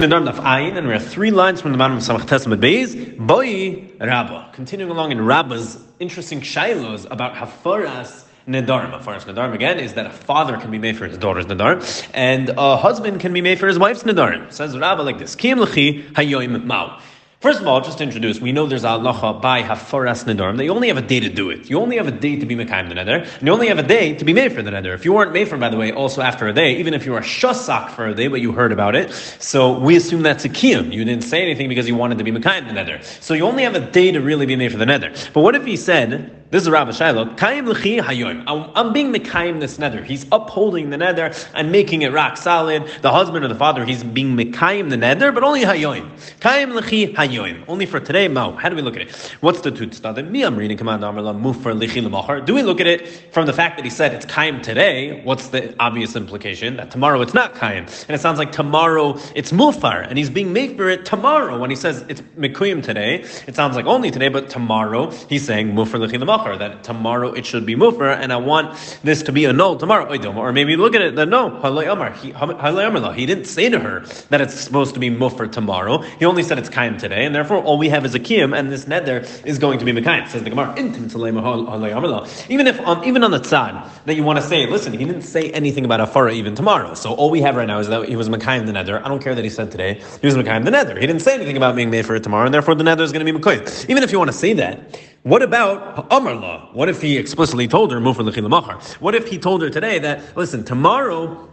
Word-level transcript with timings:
Continuing 0.00 0.28
along 4.92 5.10
in 5.10 5.26
Rabba's 5.26 5.84
interesting 5.98 6.40
shilos 6.40 7.10
about 7.10 7.34
Hafaras 7.34 8.24
Nedarim. 8.46 8.92
Hafaras 8.96 9.24
Nedarim, 9.24 9.54
again, 9.54 9.80
is 9.80 9.94
that 9.94 10.06
a 10.06 10.10
father 10.10 10.56
can 10.56 10.70
be 10.70 10.78
made 10.78 10.96
for 10.96 11.08
his 11.08 11.18
daughter's 11.18 11.46
Nedarim, 11.46 12.08
and 12.14 12.50
a 12.50 12.76
husband 12.76 13.18
can 13.18 13.32
be 13.32 13.40
made 13.40 13.58
for 13.58 13.66
his 13.66 13.76
wife's 13.76 14.04
Nedarim. 14.04 14.52
Says 14.52 14.78
Rabba 14.78 15.02
like 15.02 15.18
this, 15.18 15.34
Kim 15.34 15.58
Lechi 15.58 16.08
Hayoim 16.12 16.62
Mao. 16.62 17.00
First 17.40 17.60
of 17.60 17.68
all, 17.68 17.80
just 17.80 17.98
to 17.98 18.04
introduce, 18.04 18.40
we 18.40 18.50
know 18.50 18.66
there's 18.66 18.82
a 18.82 18.88
halacha 18.88 19.40
by 19.40 19.62
hafaras 19.62 20.24
nedarim 20.24 20.56
that 20.56 20.64
you 20.64 20.72
only 20.72 20.88
have 20.88 20.96
a 20.96 21.02
day 21.02 21.20
to 21.20 21.28
do 21.28 21.50
it. 21.50 21.70
You 21.70 21.78
only 21.78 21.96
have 21.96 22.08
a 22.08 22.10
day 22.10 22.34
to 22.34 22.44
be 22.44 22.56
mekayim 22.56 22.88
the 22.88 22.96
neder, 22.96 23.32
and 23.38 23.46
you 23.46 23.52
only 23.52 23.68
have 23.68 23.78
a 23.78 23.84
day 23.84 24.16
to 24.16 24.24
be 24.24 24.32
made 24.32 24.52
for 24.52 24.60
the 24.60 24.72
neder. 24.72 24.92
If 24.92 25.04
you 25.04 25.12
weren't 25.12 25.32
made 25.32 25.46
for, 25.46 25.56
by 25.56 25.68
the 25.68 25.76
way, 25.76 25.92
also 25.92 26.20
after 26.20 26.48
a 26.48 26.52
day, 26.52 26.78
even 26.78 26.94
if 26.94 27.06
you 27.06 27.12
were 27.12 27.20
shasak 27.20 27.90
for 27.90 28.08
a 28.08 28.14
day, 28.16 28.26
but 28.26 28.40
you 28.40 28.50
heard 28.50 28.72
about 28.72 28.96
it, 28.96 29.12
so 29.38 29.78
we 29.78 29.94
assume 29.94 30.22
that's 30.22 30.44
a 30.46 30.48
kiyum. 30.48 30.92
You 30.92 31.04
didn't 31.04 31.22
say 31.22 31.40
anything 31.40 31.68
because 31.68 31.86
you 31.86 31.94
wanted 31.94 32.18
to 32.18 32.24
be 32.24 32.32
mekayim 32.32 32.66
the 32.66 32.74
neder. 32.74 33.04
So 33.22 33.34
you 33.34 33.44
only 33.44 33.62
have 33.62 33.76
a 33.76 33.88
day 33.88 34.10
to 34.10 34.20
really 34.20 34.46
be 34.46 34.56
made 34.56 34.72
for 34.72 34.78
the 34.78 34.86
neder. 34.86 35.32
But 35.32 35.42
what 35.42 35.54
if 35.54 35.64
he 35.64 35.76
said, 35.76 36.37
this 36.50 36.62
is 36.62 36.70
Rabbi 36.70 36.92
Shiloh. 36.92 37.34
Kaim 37.34 37.68
l'chi. 37.68 38.00
I'm 38.00 38.92
being 38.94 39.12
mekayim 39.12 39.60
this 39.60 39.78
nether. 39.78 40.02
He's 40.02 40.24
upholding 40.32 40.88
the 40.88 40.96
nether 40.96 41.34
and 41.52 41.70
making 41.70 42.00
it 42.00 42.10
rock 42.10 42.38
solid. 42.38 42.90
The 43.02 43.12
husband 43.12 43.44
or 43.44 43.48
the 43.48 43.54
father, 43.54 43.84
he's 43.84 44.02
being 44.02 44.34
mekayim 44.34 44.88
the 44.88 44.96
nether, 44.96 45.30
but 45.30 45.44
only 45.44 45.60
hayoim. 45.60 46.08
Kaim 46.40 46.72
l'chi 46.72 47.12
hayoim. 47.12 47.64
Only 47.68 47.84
for 47.84 48.00
today. 48.00 48.32
How 48.32 48.70
do 48.70 48.76
we 48.76 48.80
look 48.80 48.96
at 48.96 49.02
it? 49.02 49.14
What's 49.40 49.60
the 49.60 49.70
tut 49.70 49.90
stadim? 49.90 50.30
Mi 50.30 50.40
amrin 50.40 50.78
command 50.78 51.02
amrla 51.02 51.38
mufar 51.38 51.78
lichi 51.78 52.02
l'machar. 52.02 52.46
Do 52.46 52.54
we 52.54 52.62
look 52.62 52.80
at 52.80 52.86
it 52.86 53.06
from 53.34 53.44
the 53.44 53.52
fact 53.52 53.76
that 53.76 53.84
he 53.84 53.90
said 53.90 54.14
it's 54.14 54.24
kaim 54.24 54.62
today? 54.62 55.20
What's 55.24 55.48
the 55.48 55.74
obvious 55.78 56.16
implication? 56.16 56.76
That 56.76 56.90
tomorrow 56.90 57.20
it's 57.20 57.34
not 57.34 57.56
kaim. 57.56 57.84
And 57.84 58.10
it 58.10 58.22
sounds 58.22 58.38
like 58.38 58.52
tomorrow 58.52 59.18
it's 59.34 59.52
mufar, 59.52 60.08
and 60.08 60.16
he's 60.16 60.30
being 60.30 60.54
made 60.54 60.78
for 60.78 60.88
it 60.88 61.04
tomorrow. 61.04 61.58
When 61.58 61.68
he 61.68 61.76
says 61.76 62.06
it's 62.08 62.22
mekuyim 62.38 62.82
today, 62.82 63.24
it 63.46 63.54
sounds 63.54 63.76
like 63.76 63.84
only 63.84 64.10
today, 64.10 64.28
but 64.28 64.48
tomorrow 64.48 65.10
he's 65.28 65.44
saying 65.44 65.74
mufar 65.74 66.00
lichi 66.00 66.18
l'machar 66.18 66.37
that 66.38 66.84
tomorrow 66.84 67.32
it 67.32 67.46
should 67.46 67.66
be 67.66 67.74
mufer, 67.74 68.10
and 68.10 68.32
I 68.32 68.36
want 68.36 68.98
this 69.02 69.22
to 69.24 69.32
be 69.32 69.44
a 69.44 69.52
null 69.52 69.76
tomorrow. 69.76 70.06
Or 70.08 70.52
maybe 70.52 70.76
look 70.76 70.94
at 70.94 71.02
it 71.02 71.16
that 71.16 71.28
no, 71.28 71.60
he, 72.12 73.20
he 73.20 73.26
didn't 73.26 73.44
say 73.44 73.68
to 73.68 73.78
her 73.78 74.00
that 74.30 74.40
it's 74.40 74.54
supposed 74.54 74.94
to 74.94 75.00
be 75.00 75.10
mufer 75.10 75.46
tomorrow. 75.50 75.98
He 76.02 76.24
only 76.24 76.42
said 76.42 76.58
it's 76.58 76.68
kaim 76.68 76.98
today, 76.98 77.24
and 77.24 77.34
therefore 77.34 77.62
all 77.62 77.78
we 77.78 77.88
have 77.88 78.04
is 78.04 78.14
a 78.14 78.20
kiyim, 78.20 78.56
and 78.56 78.70
this 78.70 78.86
nether 78.86 79.24
is 79.44 79.58
going 79.58 79.78
to 79.78 79.84
be 79.84 79.92
mekayim. 79.92 80.28
Says 80.28 80.42
the 80.42 80.50
Gemara, 80.50 80.74
even 82.48 82.66
if 82.66 82.80
on 82.86 83.04
even 83.04 83.24
on 83.24 83.30
the 83.30 83.40
tzad 83.40 83.88
that 84.04 84.14
you 84.14 84.22
want 84.22 84.38
to 84.38 84.44
say, 84.44 84.66
listen, 84.66 84.92
he 84.92 85.04
didn't 85.04 85.22
say 85.22 85.50
anything 85.50 85.84
about 85.84 86.00
afara 86.00 86.32
even 86.32 86.54
tomorrow. 86.54 86.94
So 86.94 87.14
all 87.14 87.30
we 87.30 87.40
have 87.40 87.56
right 87.56 87.66
now 87.66 87.78
is 87.78 87.88
that 87.88 88.08
he 88.08 88.16
was 88.16 88.28
mekayim 88.28 88.66
the 88.66 88.72
nether. 88.72 89.04
I 89.04 89.08
don't 89.08 89.22
care 89.22 89.34
that 89.34 89.44
he 89.44 89.50
said 89.50 89.70
today 89.70 90.02
he 90.20 90.26
was 90.26 90.36
mekayim 90.36 90.64
the 90.64 90.70
nether. 90.70 90.98
He 90.98 91.06
didn't 91.06 91.22
say 91.22 91.34
anything 91.34 91.56
about 91.56 91.76
being 91.76 91.90
made 91.90 92.06
for 92.06 92.14
it 92.14 92.22
tomorrow, 92.22 92.46
and 92.46 92.54
therefore 92.54 92.74
the 92.74 92.84
nether 92.84 93.02
is 93.02 93.12
going 93.12 93.24
to 93.24 93.32
be 93.32 93.38
mekayim. 93.38 93.88
Even 93.90 94.02
if 94.02 94.12
you 94.12 94.18
want 94.18 94.30
to 94.30 94.36
say 94.36 94.52
that, 94.54 94.98
what 95.28 95.42
about 95.42 96.06
Amar 96.10 96.34
law? 96.34 96.70
What 96.72 96.88
if 96.88 97.02
he 97.02 97.16
explicitly 97.18 97.68
told 97.68 97.92
her, 97.92 98.00
Mufar 98.00 98.28
Lechilamacher? 98.28 98.94
What 99.00 99.14
if 99.14 99.28
he 99.28 99.38
told 99.38 99.62
her 99.62 99.70
today 99.70 99.98
that, 99.98 100.36
listen, 100.36 100.64
tomorrow 100.64 101.48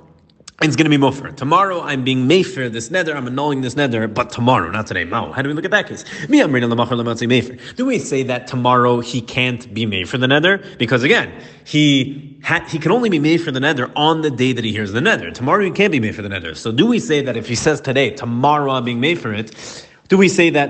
it's 0.62 0.78
going 0.78 0.90
to 0.90 0.90
be 0.90 0.98
mufer. 0.98 1.36
Tomorrow 1.36 1.82
I'm 1.82 2.06
being 2.06 2.30
mefer 2.30 2.72
this 2.72 2.90
nether, 2.90 3.14
I'm 3.14 3.28
annulling 3.28 3.60
this 3.60 3.76
nether, 3.76 4.08
but 4.08 4.30
tomorrow, 4.30 4.72
not 4.72 4.88
today. 4.88 5.04
Mao. 5.04 5.34
How 5.34 5.42
do 5.42 5.50
we 5.50 5.54
look 5.54 5.66
at 5.66 5.72
that 5.72 5.86
case? 5.86 6.06
Mefer. 6.30 7.76
Do 7.76 7.86
we 7.86 8.00
say 8.00 8.24
that 8.24 8.48
tomorrow 8.48 9.02
he 9.02 9.20
can't 9.20 9.74
be 9.74 9.86
made 9.86 10.08
for 10.08 10.18
the 10.18 10.30
nether? 10.30 10.64
Because 10.80 11.04
again, 11.04 11.44
he 11.66 12.40
ha- 12.42 12.66
he 12.70 12.80
can 12.80 12.94
only 12.94 13.10
be 13.10 13.20
made 13.20 13.42
for 13.42 13.52
the 13.52 13.60
nether 13.60 13.92
on 13.98 14.22
the 14.22 14.32
day 14.32 14.54
that 14.54 14.64
he 14.64 14.72
hears 14.72 14.94
the 14.94 15.02
nether. 15.02 15.30
Tomorrow 15.30 15.66
he 15.66 15.72
can't 15.72 15.92
be 15.92 16.00
made 16.00 16.16
for 16.16 16.22
the 16.22 16.30
nether. 16.30 16.56
So 16.56 16.72
do 16.72 16.86
we 16.86 17.00
say 17.00 17.22
that 17.22 17.36
if 17.36 17.50
he 17.50 17.56
says 17.56 17.82
today, 17.82 18.12
tomorrow 18.12 18.72
I'm 18.72 18.86
being 18.86 19.02
made 19.02 19.20
for 19.20 19.34
it, 19.34 19.85
do 20.08 20.20
we 20.20 20.30
say 20.30 20.52
that 20.52 20.70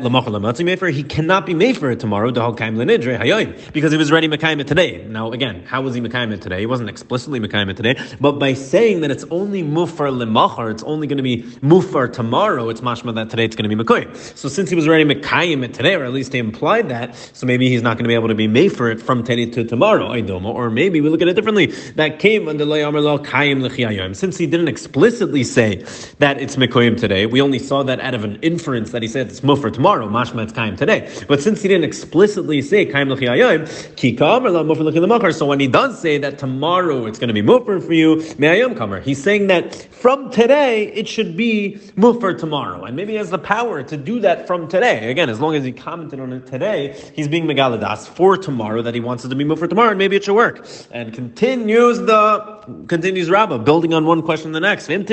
he 0.93 1.03
cannot 1.03 1.45
be 1.45 1.53
made 1.53 1.77
for 1.77 1.91
it 1.91 1.99
tomorrow 1.99 2.31
because 2.31 3.91
he 3.91 3.97
was 3.97 4.09
ready 4.09 4.29
mekayim 4.29 4.65
today? 4.65 5.05
Now 5.05 5.33
again, 5.33 5.65
how 5.65 5.81
was 5.81 5.93
he 5.93 5.99
mekayim 5.99 6.39
today? 6.39 6.61
He 6.61 6.65
wasn't 6.65 6.87
explicitly 6.89 7.41
mekayim 7.41 7.75
today, 7.75 7.99
but 8.21 8.39
by 8.39 8.53
saying 8.53 9.01
that 9.01 9.11
it's 9.11 9.25
only 9.31 9.61
mufar 9.61 10.09
lemachar, 10.09 10.71
it's 10.71 10.83
only 10.83 11.07
going 11.07 11.17
to 11.17 11.23
be 11.23 11.43
mufar 11.61 12.13
tomorrow. 12.13 12.69
It's 12.69 12.79
mashma 12.79 13.13
that 13.15 13.29
today 13.29 13.43
it's 13.43 13.57
going 13.57 13.69
to 13.69 13.75
be 13.75 13.83
mekayim. 13.83 14.15
So 14.37 14.47
since 14.47 14.69
he 14.69 14.75
was 14.75 14.87
ready 14.87 15.03
mekayim 15.03 15.73
today, 15.73 15.95
or 15.95 16.05
at 16.05 16.13
least 16.13 16.31
he 16.31 16.39
implied 16.39 16.87
that, 16.87 17.13
so 17.33 17.45
maybe 17.45 17.67
he's 17.67 17.81
not 17.81 17.97
going 17.97 18.05
to 18.05 18.09
be 18.09 18.15
able 18.15 18.29
to 18.29 18.35
be 18.35 18.47
made 18.47 18.69
for 18.69 18.89
it 18.89 19.01
from 19.01 19.21
today 19.21 19.47
to 19.47 19.65
tomorrow. 19.65 20.15
Or 20.45 20.69
maybe 20.69 21.01
we 21.01 21.09
look 21.09 21.21
at 21.21 21.27
it 21.27 21.33
differently. 21.33 21.65
That 21.95 22.19
came 22.19 22.47
under 22.47 22.65
kayim 22.65 24.15
Since 24.15 24.37
he 24.37 24.47
didn't 24.47 24.69
explicitly 24.69 25.43
say 25.43 25.83
that 26.19 26.39
it's 26.39 26.55
mekayim 26.55 26.97
today, 26.97 27.25
we 27.25 27.41
only 27.41 27.59
saw 27.59 27.83
that 27.83 27.99
out 27.99 28.13
of 28.13 28.23
an 28.23 28.39
inference 28.41 28.91
that 28.91 29.01
he 29.01 29.09
said 29.09 29.24
it's 29.25 29.41
mufar 29.41 29.71
tomorrow, 29.71 30.07
mashma 30.07 30.43
it's 30.43 30.53
kaim 30.53 30.75
today. 30.75 31.11
But 31.27 31.41
since 31.41 31.61
he 31.61 31.67
didn't 31.67 31.85
explicitly 31.85 32.61
say 32.61 32.85
kaim 32.85 33.09
l'chi 33.09 33.25
ayim, 33.25 33.95
ki 33.95 34.15
kamer 34.15 34.51
la 34.51 34.63
mufar 34.63 34.85
l'chi 34.85 34.99
l'makar, 34.99 35.33
so 35.33 35.45
when 35.45 35.59
he 35.59 35.67
does 35.67 35.99
say 35.99 36.17
that 36.17 36.37
tomorrow 36.37 37.05
it's 37.05 37.19
going 37.19 37.27
to 37.27 37.33
be 37.33 37.41
mufar 37.41 37.85
for 37.85 37.93
you, 37.93 38.17
me'ayim 38.37 38.75
kamer, 38.75 39.01
he's 39.01 39.21
saying 39.21 39.47
that 39.47 39.75
from 39.75 40.29
today 40.31 40.87
it 40.93 41.07
should 41.07 41.35
be 41.35 41.77
mufar 41.97 42.37
tomorrow. 42.37 42.83
And 42.83 42.95
maybe 42.95 43.13
he 43.13 43.17
has 43.17 43.29
the 43.29 43.39
power 43.39 43.83
to 43.83 43.97
do 43.97 44.19
that 44.21 44.47
from 44.47 44.67
today. 44.67 45.09
Again, 45.09 45.29
as 45.29 45.39
long 45.39 45.55
as 45.55 45.63
he 45.63 45.71
commented 45.71 46.19
on 46.19 46.31
it 46.33 46.45
today, 46.45 46.99
he's 47.15 47.27
being 47.27 47.45
megaladas 47.45 48.07
for 48.07 48.37
tomorrow 48.37 48.81
that 48.81 48.93
he 48.93 48.99
wants 48.99 49.25
it 49.25 49.29
to 49.29 49.35
be 49.35 49.43
mufar 49.43 49.67
tomorrow, 49.67 49.89
and 49.89 49.97
maybe 49.97 50.15
it 50.15 50.23
should 50.23 50.35
work. 50.35 50.67
And 50.91 51.13
continues 51.13 51.99
the 51.99 52.54
continues 52.87 53.29
Rabbah, 53.29 53.59
building 53.59 53.93
on 53.93 54.05
one 54.05 54.21
question 54.21 54.51
the 54.51 54.59
next. 54.59 54.89
Even 54.89 55.05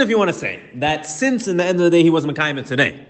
if 0.00 0.08
you 0.08 0.18
want 0.18 0.28
to 0.28 0.34
say 0.34 0.60
that 0.74 1.06
since 1.06 1.48
in 1.48 1.56
the 1.56 1.64
end 1.64 1.78
of 1.78 1.84
the 1.84 1.90
day 1.90 2.02
he 2.02 2.10
was 2.10 2.26
Mekayim 2.26 2.66
today, 2.66 3.06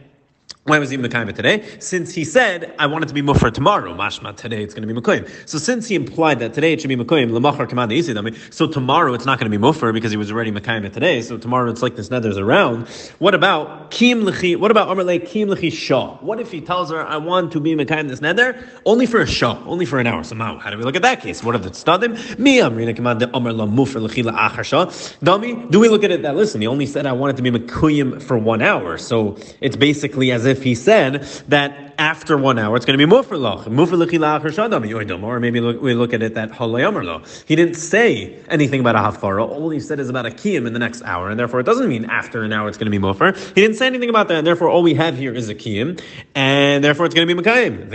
why 0.67 0.79
was 0.79 0.89
he 0.89 0.97
Mekayim 0.97 1.35
today? 1.35 1.63
Since 1.79 2.15
he 2.15 2.25
said, 2.25 2.75
I 2.79 2.87
want 2.87 3.05
it 3.05 3.09
to 3.09 3.15
be 3.15 3.21
Mufar 3.21 3.53
tomorrow, 3.53 3.95
Mashma, 3.95 4.35
today 4.35 4.63
it's 4.63 4.73
going 4.73 4.89
to 4.89 4.95
be 4.95 4.99
Mekayim. 4.99 5.29
So 5.47 5.59
since 5.59 5.89
he 5.89 5.95
implied 5.95 6.39
that 6.39 6.55
today 6.55 6.73
it 6.73 6.81
should 6.81 6.89
be 6.89 6.97
Mekayim, 6.97 7.33
Lamachar 7.33 7.67
Isidami, 7.69 8.35
so 8.51 8.67
tomorrow 8.67 9.13
it's 9.13 9.27
not 9.27 9.39
going 9.39 9.53
to 9.53 9.59
be 9.59 9.63
Mufar 9.63 9.93
because 9.93 10.11
he 10.11 10.17
was 10.17 10.33
already 10.33 10.51
Mekayim 10.51 10.91
today, 10.91 11.21
so 11.21 11.37
tomorrow 11.37 11.71
it's 11.71 11.83
like 11.83 11.97
this 11.97 12.11
nether's 12.11 12.39
around. 12.39 12.89
What 13.19 13.35
about 13.35 13.91
Kim 13.91 14.23
Lechi, 14.23 14.57
what 14.57 14.71
about 14.71 14.89
Amarle 14.89 15.27
Kim 15.27 15.51
Lechi 15.51 15.71
Shah? 15.71 16.17
What 16.23 16.41
if 16.41 16.51
he 16.51 16.63
tells 16.63 16.91
her, 16.91 17.07
I 17.07 17.19
want 17.19 17.53
to 17.53 17.61
be 17.61 17.75
Mekayim 17.75 18.09
this 18.09 18.23
nether, 18.23 18.67
only 18.87 19.05
for 19.05 19.21
a 19.21 19.27
Shah, 19.27 19.63
only 19.67 19.85
for 19.85 20.01
an 20.01 20.07
hour? 20.07 20.25
So 20.25 20.35
now, 20.35 20.59
how 20.59 20.71
do 20.71 20.79
we 20.79 20.85
look 20.85 20.97
at 20.97 21.03
that 21.03 21.21
case? 21.21 21.45
What 21.45 21.55
if 21.57 21.67
it's 21.67 21.85
Stadim? 21.85 22.39
Mi 22.39 22.61
Amrina 22.61 22.97
Kamad 22.97 23.31
Amar 23.35 23.53
La 23.53 23.67
Lechi 23.67 24.25
La 24.25 24.49
Achar 24.49 24.65
Shah. 24.65 24.87
Dami, 24.87 25.71
do 25.71 25.79
we 25.79 25.91
look 25.91 26.05
at 26.05 26.11
it 26.11 26.23
that, 26.23 26.37
listen, 26.37 26.63
he 26.63 26.67
only 26.67 26.87
said, 26.87 27.05
I 27.05 27.13
want 27.13 27.35
it 27.35 27.37
to 27.37 27.43
be 27.43 27.51
Mekayim 27.51 28.23
for 28.23 28.39
one 28.39 28.63
hour, 28.63 28.97
so 28.97 29.37
it's 29.61 29.77
basically 29.77 30.33
as 30.33 30.47
if 30.47 30.54
he 30.63 30.75
said 30.75 31.23
that 31.49 31.84
after 31.99 32.37
one 32.37 32.59
hour 32.59 32.77
it's 32.77 32.85
going 32.85 32.99
to 32.99 33.07
be 33.07 33.11
mufer 33.11 33.37
loch, 33.37 33.67
mufer 33.67 33.97
lachir 33.97 35.23
or 35.23 35.41
maybe 35.41 35.61
we 35.61 35.95
look 35.95 36.13
at 36.13 36.23
it 36.23 36.35
that 36.35 36.51
halayomer 36.51 37.45
He 37.47 37.57
didn't 37.57 37.75
say 37.75 38.39
anything 38.49 38.81
about 38.81 38.97
a 38.97 38.99
hafara. 38.99 39.47
All 39.49 39.71
he 39.71 39.81
said 39.81 40.01
is 40.01 40.09
about 40.09 40.27
a 40.27 40.31
kiyim 40.31 40.67
in 40.67 40.73
the 40.73 40.79
next 40.79 41.03
hour, 41.03 41.31
and 41.31 41.39
therefore 41.39 41.61
it 41.61 41.65
doesn't 41.65 41.89
mean 41.89 42.05
after 42.07 42.43
an 42.43 42.53
hour 42.53 42.69
it's 42.69 42.79
going 42.79 42.91
to 42.91 42.99
be 42.99 42.99
mufer. 42.99 43.33
He 43.55 43.61
didn't 43.61 43.77
say 43.77 43.87
anything 43.87 44.11
about 44.11 44.29
that, 44.29 44.39
and 44.39 44.47
therefore 44.47 44.69
all 44.69 44.83
we 44.83 44.95
have 44.95 45.17
here 45.17 45.33
is 45.33 45.49
a 45.49 45.55
kiyim, 45.55 46.01
and 46.35 46.83
therefore 46.83 47.07
it's 47.07 47.15
going 47.15 47.27
to 47.27 47.35
be 47.35 47.41
mekayim. 47.41 47.93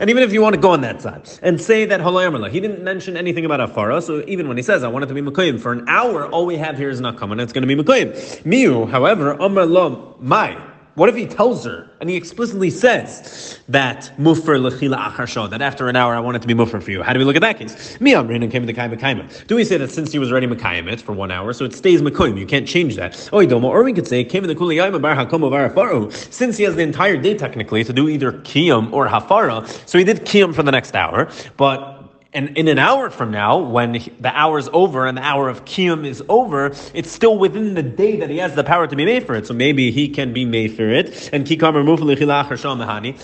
And 0.00 0.10
even 0.10 0.22
if 0.22 0.32
you 0.32 0.42
want 0.42 0.54
to 0.54 0.60
go 0.60 0.70
on 0.70 0.80
that 0.80 1.02
side 1.02 1.28
and 1.42 1.60
say 1.60 1.84
that 1.84 2.00
halayomer 2.00 2.50
he 2.50 2.60
didn't 2.60 2.82
mention 2.82 3.16
anything 3.16 3.44
about 3.44 3.60
hafara. 3.60 4.02
So 4.02 4.24
even 4.26 4.48
when 4.48 4.56
he 4.56 4.62
says 4.62 4.82
I 4.82 4.88
want 4.88 5.04
it 5.04 5.08
to 5.08 5.14
be 5.14 5.22
mekayim 5.22 5.60
for 5.60 5.72
an 5.72 5.88
hour, 5.88 6.26
all 6.28 6.46
we 6.46 6.56
have 6.56 6.76
here 6.76 6.90
is 6.90 7.00
not 7.00 7.16
coming. 7.16 7.40
It's 7.40 7.52
going 7.52 7.66
to 7.66 7.74
be 7.74 7.80
mekayim. 7.80 8.12
Miu, 8.42 8.88
however, 8.90 9.32
amar 9.32 9.66
lo 9.66 10.16
my 10.20 10.69
what 11.00 11.08
if 11.08 11.16
he 11.16 11.24
tells 11.24 11.64
her 11.64 11.88
and 12.00 12.10
he 12.10 12.14
explicitly 12.14 12.68
says 12.68 13.58
that 13.70 14.12
muffer 14.18 14.58
lechila 14.58 15.10
achar 15.10 15.48
that 15.48 15.62
after 15.62 15.88
an 15.88 15.96
hour 15.96 16.14
I 16.14 16.20
want 16.20 16.36
it 16.36 16.42
to 16.42 16.46
be 16.46 16.52
muffer 16.52 16.78
for 16.78 16.90
you? 16.90 17.02
How 17.02 17.14
do 17.14 17.18
we 17.18 17.24
look 17.24 17.36
at 17.36 17.40
that 17.40 17.58
case? 17.58 17.98
Me 18.02 18.12
amrin 18.12 18.50
came 18.50 18.66
to 18.66 18.74
kaima 18.74 19.46
Do 19.46 19.56
we 19.56 19.64
say 19.64 19.78
that 19.78 19.90
since 19.90 20.12
he 20.12 20.18
was 20.18 20.30
already 20.30 20.46
mekayim 20.46 21.00
for 21.00 21.14
one 21.14 21.30
hour, 21.30 21.54
so 21.54 21.64
it 21.64 21.72
stays 21.72 22.02
mekoyim? 22.02 22.38
You 22.38 22.44
can't 22.44 22.68
change 22.68 22.96
that. 22.96 23.30
Or 23.32 23.82
we 23.82 23.94
could 23.94 24.06
say 24.06 24.22
came 24.24 24.44
in 24.44 24.48
the 24.48 24.54
bar 24.54 25.16
hakom 25.16 26.12
Since 26.30 26.58
he 26.58 26.64
has 26.64 26.76
the 26.76 26.82
entire 26.82 27.16
day 27.16 27.34
technically 27.34 27.82
to 27.82 27.94
do 27.94 28.10
either 28.10 28.32
kiyum 28.32 28.92
or 28.92 29.08
hafara, 29.08 29.66
so 29.88 29.96
he 29.96 30.04
did 30.04 30.26
kiyum 30.26 30.54
for 30.54 30.62
the 30.62 30.70
next 30.70 30.94
hour, 30.94 31.30
but 31.56 31.99
and 32.32 32.56
in 32.56 32.68
an 32.68 32.78
hour 32.78 33.10
from 33.10 33.32
now, 33.32 33.58
when 33.58 33.92
the 33.92 34.30
hour 34.32 34.56
is 34.58 34.68
over 34.72 35.06
and 35.06 35.18
the 35.18 35.22
hour 35.22 35.48
of 35.48 35.64
Kiyum 35.64 36.06
is 36.06 36.22
over, 36.28 36.72
it's 36.94 37.10
still 37.10 37.36
within 37.36 37.74
the 37.74 37.82
day 37.82 38.16
that 38.20 38.30
he 38.30 38.38
has 38.38 38.54
the 38.54 38.62
power 38.62 38.86
to 38.86 38.94
be 38.94 39.04
made 39.04 39.26
for 39.26 39.34
it. 39.34 39.48
So 39.48 39.54
maybe 39.54 39.90
he 39.90 40.08
can 40.08 40.32
be 40.32 40.44
made 40.44 40.76
for 40.76 40.88
it. 40.88 41.30
And 41.32 41.48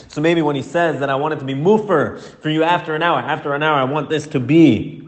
So 0.08 0.20
maybe 0.20 0.42
when 0.42 0.56
he 0.56 0.62
says 0.62 0.98
that 0.98 1.08
I 1.08 1.14
want 1.14 1.34
it 1.34 1.38
to 1.38 1.44
be 1.44 1.54
mufer 1.54 2.18
for 2.40 2.50
you 2.50 2.64
after 2.64 2.96
an 2.96 3.02
hour, 3.02 3.20
after 3.20 3.54
an 3.54 3.62
hour, 3.62 3.78
I 3.78 3.84
want 3.84 4.10
this 4.10 4.26
to 4.28 4.40
be 4.40 5.05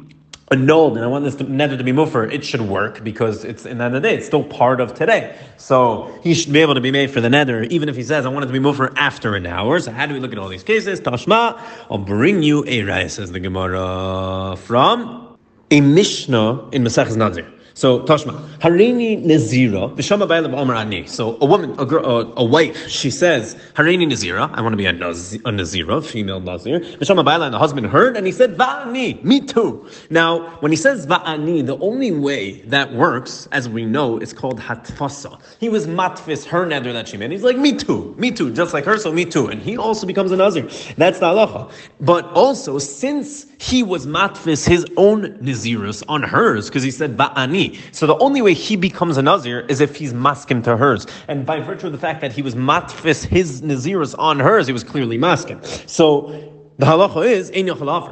annulled 0.50 0.96
and 0.96 1.04
I 1.04 1.08
want 1.08 1.24
this 1.24 1.34
to, 1.36 1.44
nether 1.44 1.76
to 1.76 1.84
be 1.84 1.92
mufer, 1.92 2.30
it 2.30 2.44
should 2.44 2.62
work 2.62 3.04
because 3.04 3.44
it's 3.44 3.66
in 3.66 3.78
the 3.78 3.84
end 3.84 3.96
of 3.96 4.02
the 4.02 4.08
day, 4.08 4.16
it's 4.16 4.26
still 4.26 4.44
part 4.44 4.80
of 4.80 4.94
today. 4.94 5.36
So 5.56 6.18
he 6.22 6.34
should 6.34 6.52
be 6.52 6.60
able 6.60 6.74
to 6.74 6.80
be 6.80 6.90
made 6.90 7.10
for 7.10 7.20
the 7.20 7.30
nether, 7.30 7.64
even 7.64 7.88
if 7.88 7.96
he 7.96 8.02
says, 8.02 8.26
I 8.26 8.30
want 8.30 8.44
it 8.44 8.46
to 8.48 8.52
be 8.52 8.58
mufer 8.58 8.92
after 8.96 9.34
an 9.34 9.46
hour. 9.46 9.78
So 9.80 9.92
how 9.92 10.06
do 10.06 10.14
we 10.14 10.20
look 10.20 10.32
at 10.32 10.38
all 10.38 10.48
these 10.48 10.62
cases? 10.62 11.00
Tashma, 11.00 11.60
I'll 11.90 11.98
bring 11.98 12.42
you 12.42 12.64
a 12.64 12.80
raya, 12.80 13.10
says 13.10 13.32
the 13.32 13.40
Gemara, 13.40 14.56
from 14.56 15.36
a 15.70 15.80
Mishnah 15.80 16.70
in 16.70 16.82
Masechus 16.82 17.16
Nazir. 17.16 17.46
So 17.78 18.00
Toshma, 18.00 18.34
Harini 18.58 19.25
Nazira, 19.25 19.94
Vishama 19.94 20.26
Bailam 20.26 20.52
Omer 20.52 20.75
Ani. 20.75 21.06
So 21.06 21.38
a 21.40 21.46
woman, 21.46 21.76
a 21.78 21.86
girl, 21.86 22.04
a, 22.04 22.34
a, 22.38 22.44
wife, 22.44 22.88
she 22.88 23.08
says, 23.08 23.54
Harini 23.75 24.04
Nazira, 24.04 24.52
I 24.52 24.62
want 24.62 24.72
to 24.72 24.76
be 24.76 24.86
a, 24.86 24.92
Naz, 24.92 25.34
a 25.34 25.38
Nazira, 25.38 26.04
female 26.04 26.40
Nazir. 26.40 26.80
Vishama 26.80 27.44
and 27.44 27.54
the 27.54 27.58
husband 27.60 27.86
heard, 27.86 28.16
and 28.16 28.26
he 28.26 28.32
said, 28.32 28.56
Va'ani, 28.56 29.22
me 29.22 29.40
too. 29.40 29.88
Now, 30.10 30.56
when 30.58 30.72
he 30.72 30.76
says 30.76 31.06
Va'ani, 31.06 31.64
the 31.64 31.78
only 31.78 32.10
way 32.10 32.62
that 32.62 32.92
works, 32.94 33.46
as 33.52 33.69
we 33.69 33.84
know, 33.84 34.19
is 34.19 34.32
called 34.32 34.58
Hatfasa. 34.58 35.40
He 35.60 35.69
was 35.69 35.86
matfis, 35.86 36.44
her 36.46 36.66
nether 36.66 36.92
that 36.92 37.06
she 37.06 37.16
made. 37.16 37.30
He's 37.30 37.44
like, 37.44 37.58
me 37.58 37.76
too, 37.76 38.12
me 38.19 38.32
too, 38.32 38.52
just 38.52 38.75
like 38.75 38.86
her, 38.86 38.98
so 38.98 39.12
me 39.12 39.25
too. 39.25 39.46
And 39.46 39.62
he 39.62 39.76
also 39.76 40.04
becomes 40.04 40.32
a 40.32 40.36
Nazir. 40.36 40.62
That's 40.96 41.20
the 41.20 41.26
halacha. 41.26 41.70
But 42.00 42.25
also, 42.32 42.80
since 42.80 43.46
he 43.58 43.82
was 43.82 44.06
matfis 44.06 44.66
his 44.66 44.87
own 44.96 45.37
Nazirus 45.38 46.02
on 46.08 46.22
hers, 46.22 46.69
because 46.69 46.82
he 46.82 46.90
said 46.90 47.16
ba'ani. 47.16 47.78
so 47.93 48.06
the 48.06 48.16
only 48.19 48.40
way 48.40 48.55
he 48.55 48.76
becomes 48.76 49.16
a 49.16 49.22
Nazir 49.22 49.60
is 49.69 49.81
if 49.81 49.96
he's 49.96 50.12
maskim 50.12 50.62
to 50.64 50.76
hers. 50.76 51.06
And 51.26 51.44
by 51.44 51.60
virtue 51.60 51.87
of 51.87 51.93
the 51.93 51.99
fact 51.99 52.20
that 52.20 52.32
he 52.32 52.43
was 52.43 52.55
matfis 52.55 53.25
his 53.25 53.62
Nazirus 53.62 54.14
on 54.19 54.38
hers, 54.38 54.66
he 54.66 54.72
was 54.72 54.84
clearly 54.84 55.19
maskim. 55.19 55.64
So 55.88 56.57
the 56.78 56.86
halacha 56.86 57.26
is 57.26 57.50
ein 57.50 57.69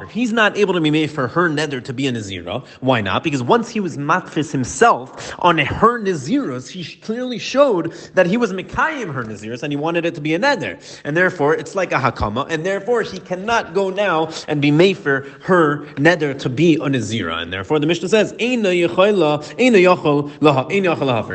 he's 0.09 0.33
not 0.33 0.57
able 0.57 0.73
to 0.73 0.81
be 0.81 0.91
made 0.91 1.09
for 1.09 1.29
her 1.29 1.47
nether 1.47 1.79
to 1.79 1.93
be 1.93 2.05
a 2.07 2.11
nazira, 2.11 2.65
why 2.81 2.99
not? 2.99 3.23
Because 3.23 3.41
once 3.41 3.69
he 3.69 3.79
was 3.79 3.97
matfis 3.97 4.51
himself 4.51 5.33
on 5.39 5.57
her 5.57 5.99
naziras, 5.99 6.69
he 6.69 6.83
clearly 6.97 7.39
showed 7.39 7.93
that 8.13 8.25
he 8.25 8.35
was 8.35 8.51
mekayim 8.51 9.13
her 9.13 9.23
naziras 9.23 9.63
and 9.63 9.71
he 9.71 9.77
wanted 9.77 10.05
it 10.05 10.15
to 10.15 10.21
be 10.21 10.33
a 10.33 10.39
nether, 10.39 10.77
and 11.05 11.15
therefore 11.15 11.55
it's 11.55 11.75
like 11.75 11.93
a 11.93 11.95
hakama, 11.95 12.45
and 12.49 12.65
therefore 12.65 13.03
he 13.03 13.19
cannot 13.19 13.73
go 13.73 13.89
now 13.89 14.29
and 14.49 14.61
be 14.61 14.71
made 14.71 14.97
for 14.97 15.21
her 15.43 15.87
nether 15.97 16.33
to 16.33 16.49
be 16.49 16.75
a 16.75 16.79
nazira, 16.79 17.41
and 17.41 17.53
therefore 17.53 17.79
the 17.79 17.87
Mishnah 17.87 18.09
says 18.09 18.35
ein 18.41 18.65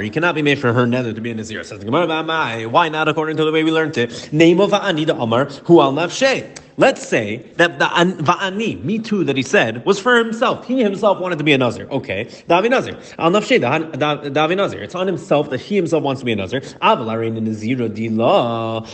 He 0.03 0.11
cannot 0.11 0.35
be 0.35 0.43
made 0.43 0.59
for 0.59 0.73
her 0.75 0.87
nether 0.87 1.15
to 1.15 1.21
be 1.23 1.31
a 1.31 1.35
nazira. 1.35 1.65
Says 1.65 1.79
the 1.79 1.87
Gemara, 1.87 2.69
why 2.69 2.91
not 2.91 3.09
according 3.09 3.39
to 3.39 3.45
the 3.45 3.53
way 3.53 3.65
we 3.65 3.71
learned 3.71 3.97
it? 3.97 4.31
Name 4.33 4.61
of 4.61 4.73
anida 4.73 5.19
amar 5.19 5.47
hu 5.47 5.81
al 5.81 5.95
nafshe. 5.95 6.62
Let's 6.77 7.07
say 7.07 7.37
that 7.57 7.79
the 7.79 7.85
va'ani, 7.85 8.83
me 8.83 8.99
too, 8.99 9.25
that 9.25 9.37
he 9.37 9.43
said 9.43 9.85
was 9.85 9.99
for 9.99 10.17
himself. 10.17 10.67
He 10.67 10.83
himself 10.83 11.21
wanted 11.21 11.39
to 11.39 11.45
be 11.45 11.53
a 11.53 11.59
nazir. 11.59 11.87
Okay, 11.91 12.25
Davi 12.49 12.71
nazir. 12.71 12.99
Al 13.19 13.31
nafshe 13.31 13.61
Davi 13.61 14.57
nazir. 14.57 14.83
It's 14.83 14.95
on 14.95 15.07
himself 15.07 15.51
that 15.51 15.61
he 15.61 15.77
himself 15.77 16.03
wants 16.03 16.21
to 16.21 16.25
be 16.25 16.33
a 16.33 16.37
nazir. 16.37 16.61
Avalarin 16.61 17.39
nazira 17.41 17.89
dila. 17.89 18.89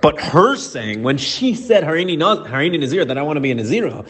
But 0.00 0.20
her 0.20 0.56
saying 0.56 1.02
when 1.02 1.18
she 1.18 1.54
said 1.54 1.82
Harini 1.82 2.16
Nazir 2.78 3.04
that 3.04 3.18
I 3.18 3.22
want 3.22 3.36
to 3.36 3.40
be 3.40 3.50
a 3.50 3.54
Nazira, 3.56 4.06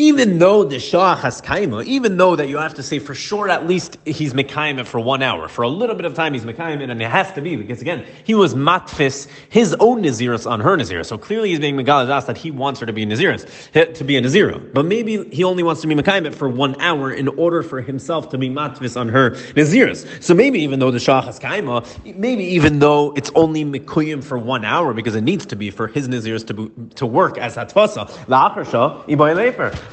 even 0.00 0.38
though 0.38 0.64
the 0.64 0.78
Shah 0.78 1.14
has 1.16 1.42
kaima, 1.42 1.84
even 1.84 2.16
though 2.16 2.34
that 2.34 2.48
you 2.48 2.56
have 2.56 2.72
to 2.74 2.82
say 2.82 2.98
for 2.98 3.14
sure 3.14 3.50
at 3.50 3.66
least 3.66 3.98
he's 4.06 4.32
mekayim 4.32 4.86
for 4.86 4.98
one 4.98 5.22
hour, 5.22 5.46
for 5.46 5.60
a 5.60 5.68
little 5.68 5.94
bit 5.94 6.06
of 6.06 6.14
time 6.14 6.32
he's 6.32 6.44
mekayim 6.44 6.82
and 6.82 7.02
it 7.02 7.10
has 7.10 7.30
to 7.32 7.42
be 7.42 7.54
because 7.54 7.82
again 7.82 8.06
he 8.24 8.32
was 8.32 8.54
matfis 8.54 9.28
his 9.50 9.76
own 9.78 10.02
naziris 10.02 10.50
on 10.50 10.58
her 10.60 10.74
nazir, 10.74 11.04
so 11.04 11.18
clearly 11.18 11.50
he's 11.50 11.60
being 11.60 11.76
megaladas 11.76 12.24
that 12.24 12.38
he 12.38 12.50
wants 12.50 12.80
her 12.80 12.86
to 12.86 12.94
be 12.94 13.04
naziris 13.04 13.44
to 13.92 14.02
be 14.02 14.16
a 14.16 14.22
nazira, 14.22 14.72
but 14.72 14.86
maybe 14.86 15.22
he 15.28 15.44
only 15.44 15.62
wants 15.62 15.82
to 15.82 15.86
be 15.86 15.94
mekayim 15.94 16.34
for 16.34 16.48
one 16.48 16.80
hour 16.80 17.12
in 17.12 17.28
order 17.28 17.62
for 17.62 17.82
himself 17.82 18.30
to 18.30 18.38
be 18.38 18.48
matfis 18.48 18.98
on 18.98 19.06
her 19.06 19.32
naziris. 19.32 20.22
So 20.22 20.32
maybe 20.32 20.60
even 20.60 20.78
though 20.78 20.90
the 20.90 20.98
Shah 20.98 21.20
has 21.20 21.38
kaima, 21.38 21.84
maybe 22.16 22.44
even 22.44 22.78
though 22.78 23.12
it's 23.12 23.30
only 23.34 23.66
mekuyim 23.66 24.24
for 24.24 24.38
one 24.38 24.64
hour 24.64 24.94
because 24.94 25.14
it 25.14 25.24
needs 25.24 25.44
to 25.44 25.56
be 25.56 25.70
for 25.70 25.88
his 25.88 26.08
naziris 26.08 26.46
to 26.46 26.88
to 26.94 27.04
work 27.04 27.36
as 27.36 27.56
hatfasa 27.56 28.08
la 28.28 28.48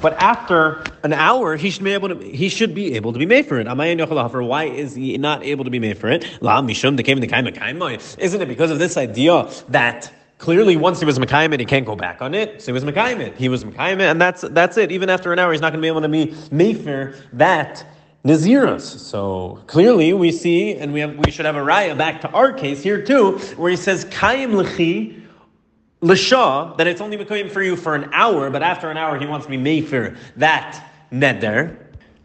but 0.01 0.13
after 0.13 0.83
an 1.03 1.13
hour, 1.13 1.55
he 1.55 1.69
should 1.69 1.83
be 1.83 1.93
able 1.93 2.09
to 2.09 2.15
he 2.19 2.49
should 2.49 2.75
be 2.75 2.95
able 2.95 3.13
to 3.13 3.19
be 3.19 3.25
made 3.25 3.45
for 3.47 3.59
it. 3.59 3.67
Why 3.67 4.65
is 4.65 4.95
he 4.95 5.17
not 5.17 5.43
able 5.43 5.63
to 5.63 5.71
be 5.71 5.79
made 5.79 5.97
for 5.97 6.09
it? 6.09 6.23
Isn't 8.19 8.41
it 8.41 8.47
because 8.47 8.71
of 8.71 8.79
this 8.79 8.97
idea 8.97 9.49
that 9.69 10.11
Clearly, 10.37 10.77
once 10.77 10.99
he 10.99 11.05
was 11.05 11.17
Mekayim 11.17 11.57
he 11.59 11.65
can't 11.65 11.85
go 11.85 11.95
back 11.95 12.21
on 12.21 12.35
it. 12.35 12.61
So 12.61 12.67
he 12.67 12.73
was 12.73 12.83
Mekayim 12.83 13.35
He 13.35 13.49
was 13.49 13.63
Mekayim 13.63 13.99
and 13.99 14.21
that's 14.21 14.41
that's 14.41 14.77
it. 14.77 14.91
Even 14.91 15.09
after 15.09 15.33
an 15.33 15.39
hour, 15.39 15.51
he's 15.51 15.61
not 15.61 15.73
going 15.73 15.81
to 15.81 15.85
be 15.85 15.87
able 15.87 16.01
to 16.01 16.09
be 16.09 16.27
Mefer 16.55 17.19
that 17.33 17.83
Naziras. 18.23 18.81
So 18.81 19.63
clearly, 19.65 20.13
we 20.13 20.31
see, 20.31 20.75
and 20.75 20.93
we 20.93 20.99
have 20.99 21.17
we 21.17 21.31
should 21.31 21.45
have 21.45 21.55
a 21.55 21.61
raya 21.61 21.97
back 21.97 22.21
to 22.21 22.29
our 22.29 22.53
case 22.53 22.83
here 22.83 23.01
too, 23.01 23.39
where 23.57 23.71
he 23.71 23.77
says 23.77 24.05
Kayim 24.05 24.51
Lechi 24.51 25.26
L'shah, 26.07 26.75
that 26.77 26.87
it's 26.87 27.01
only 27.01 27.17
Mekoyim 27.17 27.51
for 27.51 27.61
you 27.61 27.75
for 27.75 27.95
an 27.95 28.09
hour, 28.13 28.49
but 28.49 28.63
after 28.63 28.89
an 28.89 28.97
hour 28.97 29.19
he 29.19 29.25
wants 29.25 29.45
to 29.45 29.49
be 29.49 29.57
made 29.57 29.87
for 29.87 30.15
that 30.37 30.83
neder. 31.11 31.77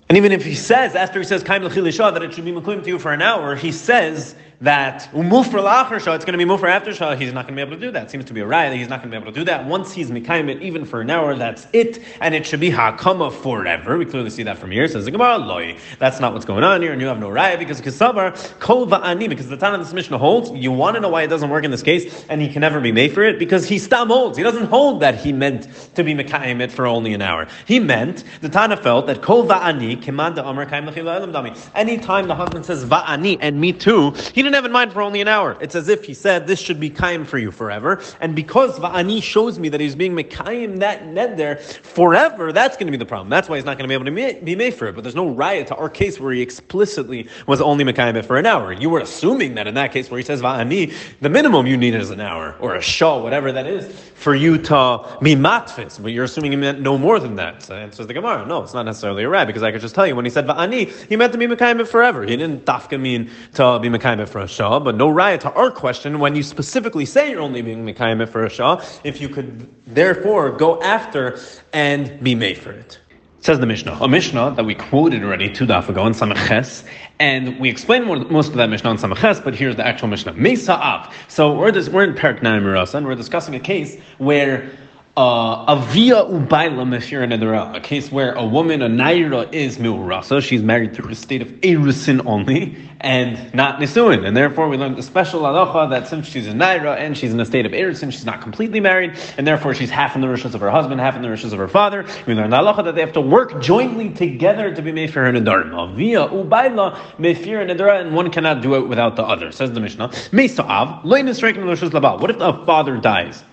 And 0.09 0.19
even 0.19 0.33
if 0.33 0.45
he 0.45 0.55
says, 0.55 0.95
after 0.95 1.19
he 1.19 1.25
says 1.25 1.43
Kaim 1.43 1.65
L'chil 1.65 2.13
that 2.13 2.23
it 2.23 2.35
should 2.35 2.45
be 2.45 2.53
Mekoyim 2.53 2.83
to 2.83 2.89
you 2.89 2.99
for 2.99 3.13
an 3.13 3.23
hour, 3.23 3.55
he 3.55 3.73
says 3.73 4.35
that 4.63 5.09
umufr 5.13 5.61
la'achar 5.61 6.15
it's 6.15 6.25
going 6.25 6.39
to 6.39 6.39
be 6.39 6.45
mufr 6.45 6.69
after 6.69 6.95
shah, 6.95 7.17
he's 7.17 7.33
not 7.33 7.47
going 7.47 7.57
to 7.57 7.65
be 7.65 7.69
able 7.69 7.79
to 7.79 7.85
do 7.85 7.91
that. 7.91 8.05
It 8.05 8.11
seems 8.11 8.25
to 8.27 8.33
be 8.33 8.41
a 8.41 8.47
riot 8.47 8.73
that 8.73 8.77
he's 8.77 8.89
not 8.89 9.01
going 9.01 9.11
to 9.11 9.19
be 9.19 9.21
able 9.21 9.33
to 9.33 9.39
do 9.41 9.45
that. 9.47 9.67
Once 9.67 9.93
he's 9.93 10.11
mikayim 10.11 10.63
even 10.63 10.85
for 10.85 11.01
an 11.01 11.11
hour, 11.11 11.35
that's 11.35 11.67
it, 11.73 12.01
and 12.21 12.33
it 12.33 12.47
should 12.47 12.61
be 12.61 12.71
hakama 12.71 13.33
forever. 13.33 13.99
We 13.99 14.07
clearly 14.07 14.31
see 14.31 14.45
that 14.45 14.59
from 14.59 14.71
here. 14.71 14.87
Says 14.87 15.05
the 15.05 15.11
Gemara, 15.11 15.39
loy. 15.39 15.79
That's 15.99 16.21
not 16.21 16.33
what's 16.33 16.45
going 16.45 16.63
on 16.63 16.81
here, 16.81 16.93
and 16.93 17.01
you 17.01 17.09
have 17.09 17.19
no 17.19 17.29
riot 17.29 17.59
because 17.59 17.81
kisavar 17.81 18.59
kol 18.61 18.87
va'ani, 18.87 19.29
because 19.29 19.49
the 19.49 19.57
Tana 19.57 19.79
of 19.79 19.85
this 19.85 19.93
Mishnah 19.93 20.19
holds, 20.19 20.51
you 20.51 20.71
want 20.71 20.95
to 20.95 21.01
know 21.01 21.09
why 21.09 21.23
it 21.23 21.29
doesn't 21.29 21.51
work 21.51 21.65
in 21.65 21.73
this 21.73 21.83
case, 21.83 22.25
and 22.29 22.41
he 22.41 22.49
can 22.49 22.61
never 22.61 22.81
be 22.81 22.93
made 22.93 23.13
for 23.13 23.25
it, 23.25 23.41
because 23.41 23.67
he 23.67 23.81
stam 23.81 24.09
holds. 24.09 24.37
He 24.37 24.45
doesn't 24.45 24.67
hold 24.67 25.01
that 25.01 25.17
he 25.17 25.33
meant 25.33 25.67
to 25.97 26.05
be 26.05 26.15
mikayim 26.15 26.71
for 26.71 26.87
only 26.87 27.15
an 27.15 27.23
hour. 27.23 27.49
He 27.67 27.81
meant, 27.81 28.23
the 28.41 28.49
Tana 28.49 28.77
felt 28.77 29.09
that 29.09 29.23
kol 29.23 29.45
va'ani, 29.45 30.01
kemanda 30.01 30.47
amar 30.47 30.67
kaim 30.67 30.87
dami. 30.87 31.71
Anytime 31.75 32.29
the 32.29 32.37
husband 32.37 32.65
says 32.65 32.85
va'ani, 32.85 33.39
and 33.41 33.61
me 33.61 33.73
too, 33.73 34.13
he 34.33 34.43
didn't 34.43 34.52
have 34.55 34.65
in 34.65 34.73
mind 34.73 34.93
for 34.93 35.03
only 35.03 35.21
an 35.21 35.29
hour. 35.29 35.57
It's 35.61 35.75
as 35.75 35.89
if 35.89 36.05
he 36.05 36.15
said, 36.15 36.47
This 36.47 36.61
should 36.61 36.81
be 36.81 36.91
kaim 36.91 37.25
for 37.25 37.39
you 37.39 37.51
forever. 37.51 38.03
And 38.21 38.35
because 38.35 38.79
Va'ani 38.79 39.23
shows 39.23 39.59
me 39.59 39.69
that 39.69 39.81
he's 39.81 39.95
being 39.95 40.15
mekayim 40.15 40.79
that 40.81 41.07
ned 41.07 41.37
there 41.37 41.57
forever, 41.57 42.53
that's 42.53 42.77
going 42.77 42.87
to 42.87 42.91
be 42.91 42.97
the 42.97 43.07
problem. 43.07 43.29
That's 43.29 43.49
why 43.49 43.57
he's 43.57 43.65
not 43.65 43.79
going 43.79 43.89
to 43.89 43.89
be 43.89 43.95
able 43.95 44.05
to 44.05 44.45
be 44.45 44.57
made 44.57 44.75
for 44.75 44.87
it. 44.89 44.95
But 44.95 45.05
there's 45.05 45.15
no 45.15 45.29
riot 45.29 45.67
to 45.69 45.77
our 45.77 45.89
case 45.89 46.21
where 46.21 46.33
he 46.33 46.43
explicitly 46.43 47.29
was 47.47 47.61
only 47.61 47.85
mekayim 47.85 48.17
it 48.17 48.23
for 48.25 48.37
an 48.37 48.47
hour. 48.47 48.73
You 48.73 48.91
were 48.91 49.01
assuming 49.01 49.55
that 49.55 49.67
in 49.67 49.75
that 49.75 49.93
case 49.93 50.11
where 50.11 50.19
he 50.19 50.25
says 50.25 50.43
Va'ani, 50.43 50.95
the 51.21 51.29
minimum 51.29 51.67
you 51.67 51.77
need 51.77 51.95
is 51.95 52.11
an 52.11 52.21
hour 52.21 52.57
or 52.61 52.75
a 52.75 52.83
shah, 52.83 53.19
whatever 53.19 53.53
that 53.53 53.67
is, 53.67 53.93
for 54.15 54.35
you 54.35 54.59
to 54.59 55.19
be 55.23 55.35
matfis. 55.35 56.01
But 56.01 56.13
you're 56.13 56.25
assuming 56.25 56.53
he 56.53 56.57
meant 56.57 56.81
no 56.81 56.97
more 56.97 57.19
than 57.19 57.37
that. 57.37 57.63
So 57.63 57.75
answers 57.75 58.07
the 58.07 58.15
Gemara. 58.15 58.47
No, 58.47 58.63
it's 58.63 58.75
not 58.75 58.85
necessarily 58.85 59.25
a 59.25 59.29
riot 59.29 59.47
because 59.47 59.63
I 59.63 59.73
could 59.73 59.81
just 59.81 59.95
tell 59.95 60.07
you 60.07 60.15
when 60.15 60.25
he 60.25 60.31
said 60.31 60.47
Va'ani, 60.47 60.91
he 61.09 61.17
meant 61.17 61.33
to 61.33 61.39
be 61.39 61.47
mekayim 61.47 61.81
it 61.81 61.89
forever. 61.89 62.23
He 62.23 62.37
didn't 62.37 62.65
dafka 62.65 63.01
mean 63.01 63.31
to 63.55 63.79
be 63.81 63.89
mekayim 63.89 64.21
it 64.21 64.29
for 64.29 64.41
a 64.43 64.49
shah 64.49 64.79
but 64.79 64.97
no 64.97 65.09
riot 65.09 65.41
to 65.43 65.53
our 65.53 65.71
question 65.71 66.19
when 66.19 66.35
you 66.35 66.43
specifically 66.43 67.07
say 67.07 67.31
you're 67.31 67.41
only 67.41 67.63
being 67.63 67.87
Mekayim 67.87 68.29
for 68.29 68.45
a 68.45 68.51
Shah, 68.51 68.85
if 69.05 69.21
you 69.21 69.29
could 69.29 69.69
therefore 69.87 70.51
go 70.51 70.81
after 70.83 71.39
and 71.73 72.23
be 72.23 72.35
made 72.35 72.59
for 72.59 72.73
it. 72.73 72.99
Says 73.41 73.59
the 73.59 73.67
Mishnah, 73.67 73.99
a 74.01 74.07
Mishnah 74.07 74.55
that 74.55 74.65
we 74.65 74.77
quoted 74.77 75.25
already 75.25 75.53
two 75.53 75.67
daf 75.67 75.89
ago 75.89 76.07
in 76.07 76.13
Samaches, 76.13 76.85
and 77.19 77.59
we 77.59 77.69
explained 77.69 78.07
most 78.31 78.51
of 78.51 78.55
that 78.55 78.69
Mishnah 78.69 78.91
in 78.93 78.97
Samaches, 78.99 79.43
but 79.43 79.55
here's 79.55 79.75
the 79.75 79.85
actual 79.85 80.07
Mishnah. 80.07 80.35
Mesa'av. 80.35 81.13
So 81.27 81.53
we're, 81.53 81.73
this, 81.73 81.89
we're 81.89 82.05
in 82.05 82.15
Perak 82.15 82.41
Naim 82.43 82.65
and 82.65 83.07
we're 83.07 83.17
discussing 83.17 83.57
a 83.57 83.61
case 83.61 83.99
where 84.19 84.71
uh, 85.15 85.65
a 85.69 85.87
via 85.91 86.25
ubaila 86.25 86.87
mefira 86.89 87.29
nedera, 87.31 87.77
a 87.77 87.81
case 87.81 88.11
where 88.11 88.33
a 88.33 88.47
woman, 88.47 88.81
a 88.81 88.89
naira, 88.89 89.53
is 89.53 89.77
milrasa. 89.77 90.43
She's 90.43 90.63
married 90.63 90.95
through 90.95 91.11
a 91.11 91.15
state 91.15 91.43
of 91.43 91.49
erusin 91.61 92.25
only 92.25 92.79
and 93.03 93.53
not 93.53 93.79
nisuin, 93.79 94.27
and 94.27 94.35
therefore 94.35 94.71
we 94.71 94.79
learned 94.79 94.97
the 94.97 95.03
special 95.03 95.43
halacha 95.43 95.91
that 95.91 96.09
since 96.09 96.27
she's 96.27 96.47
a 96.47 96.53
naira 96.53 96.97
and 96.97 97.19
she's 97.19 97.31
in 97.31 97.39
a 97.41 97.45
state 97.45 97.67
of 97.67 97.73
erusin, 97.73 98.11
she's 98.11 98.25
not 98.25 98.41
completely 98.41 98.81
married, 98.81 99.15
and 99.37 99.47
therefore 99.47 99.75
she's 99.75 99.91
half 99.91 100.15
in 100.15 100.23
the 100.23 100.27
rishas 100.27 100.55
of 100.55 100.63
her 100.63 100.71
husband, 100.71 100.99
half 100.99 101.15
in 101.15 101.21
the 101.21 101.29
rishas 101.29 101.53
of 101.53 101.59
her 101.59 101.69
father. 101.69 102.07
We 102.27 102.33
learned 102.33 102.55
halacha 102.55 102.83
that 102.85 102.95
they 102.95 103.03
have 103.03 103.13
to 103.13 103.21
work 103.21 103.61
jointly 103.61 104.09
together 104.09 104.75
to 104.75 104.81
be 104.81 104.93
made 104.93 105.13
for 105.13 105.23
her 105.25 105.31
nedarim. 105.31 105.95
Via 105.95 106.27
ubaila 106.29 106.97
mefira 107.19 107.71
nedera, 107.71 108.01
and 108.01 108.15
one 108.15 108.31
cannot 108.31 108.63
do 108.63 108.77
it 108.77 108.89
without 108.89 109.17
the 109.17 109.25
other. 109.25 109.53
Says 109.53 109.73
the 109.73 109.81
Mishnah. 109.81 110.09
Meisa'av 110.09 111.05
loy 111.05 111.21
labal. 111.23 112.19
What 112.19 112.31
if 112.31 112.39
the 112.39 112.55
father 112.65 112.97
dies? 112.97 113.45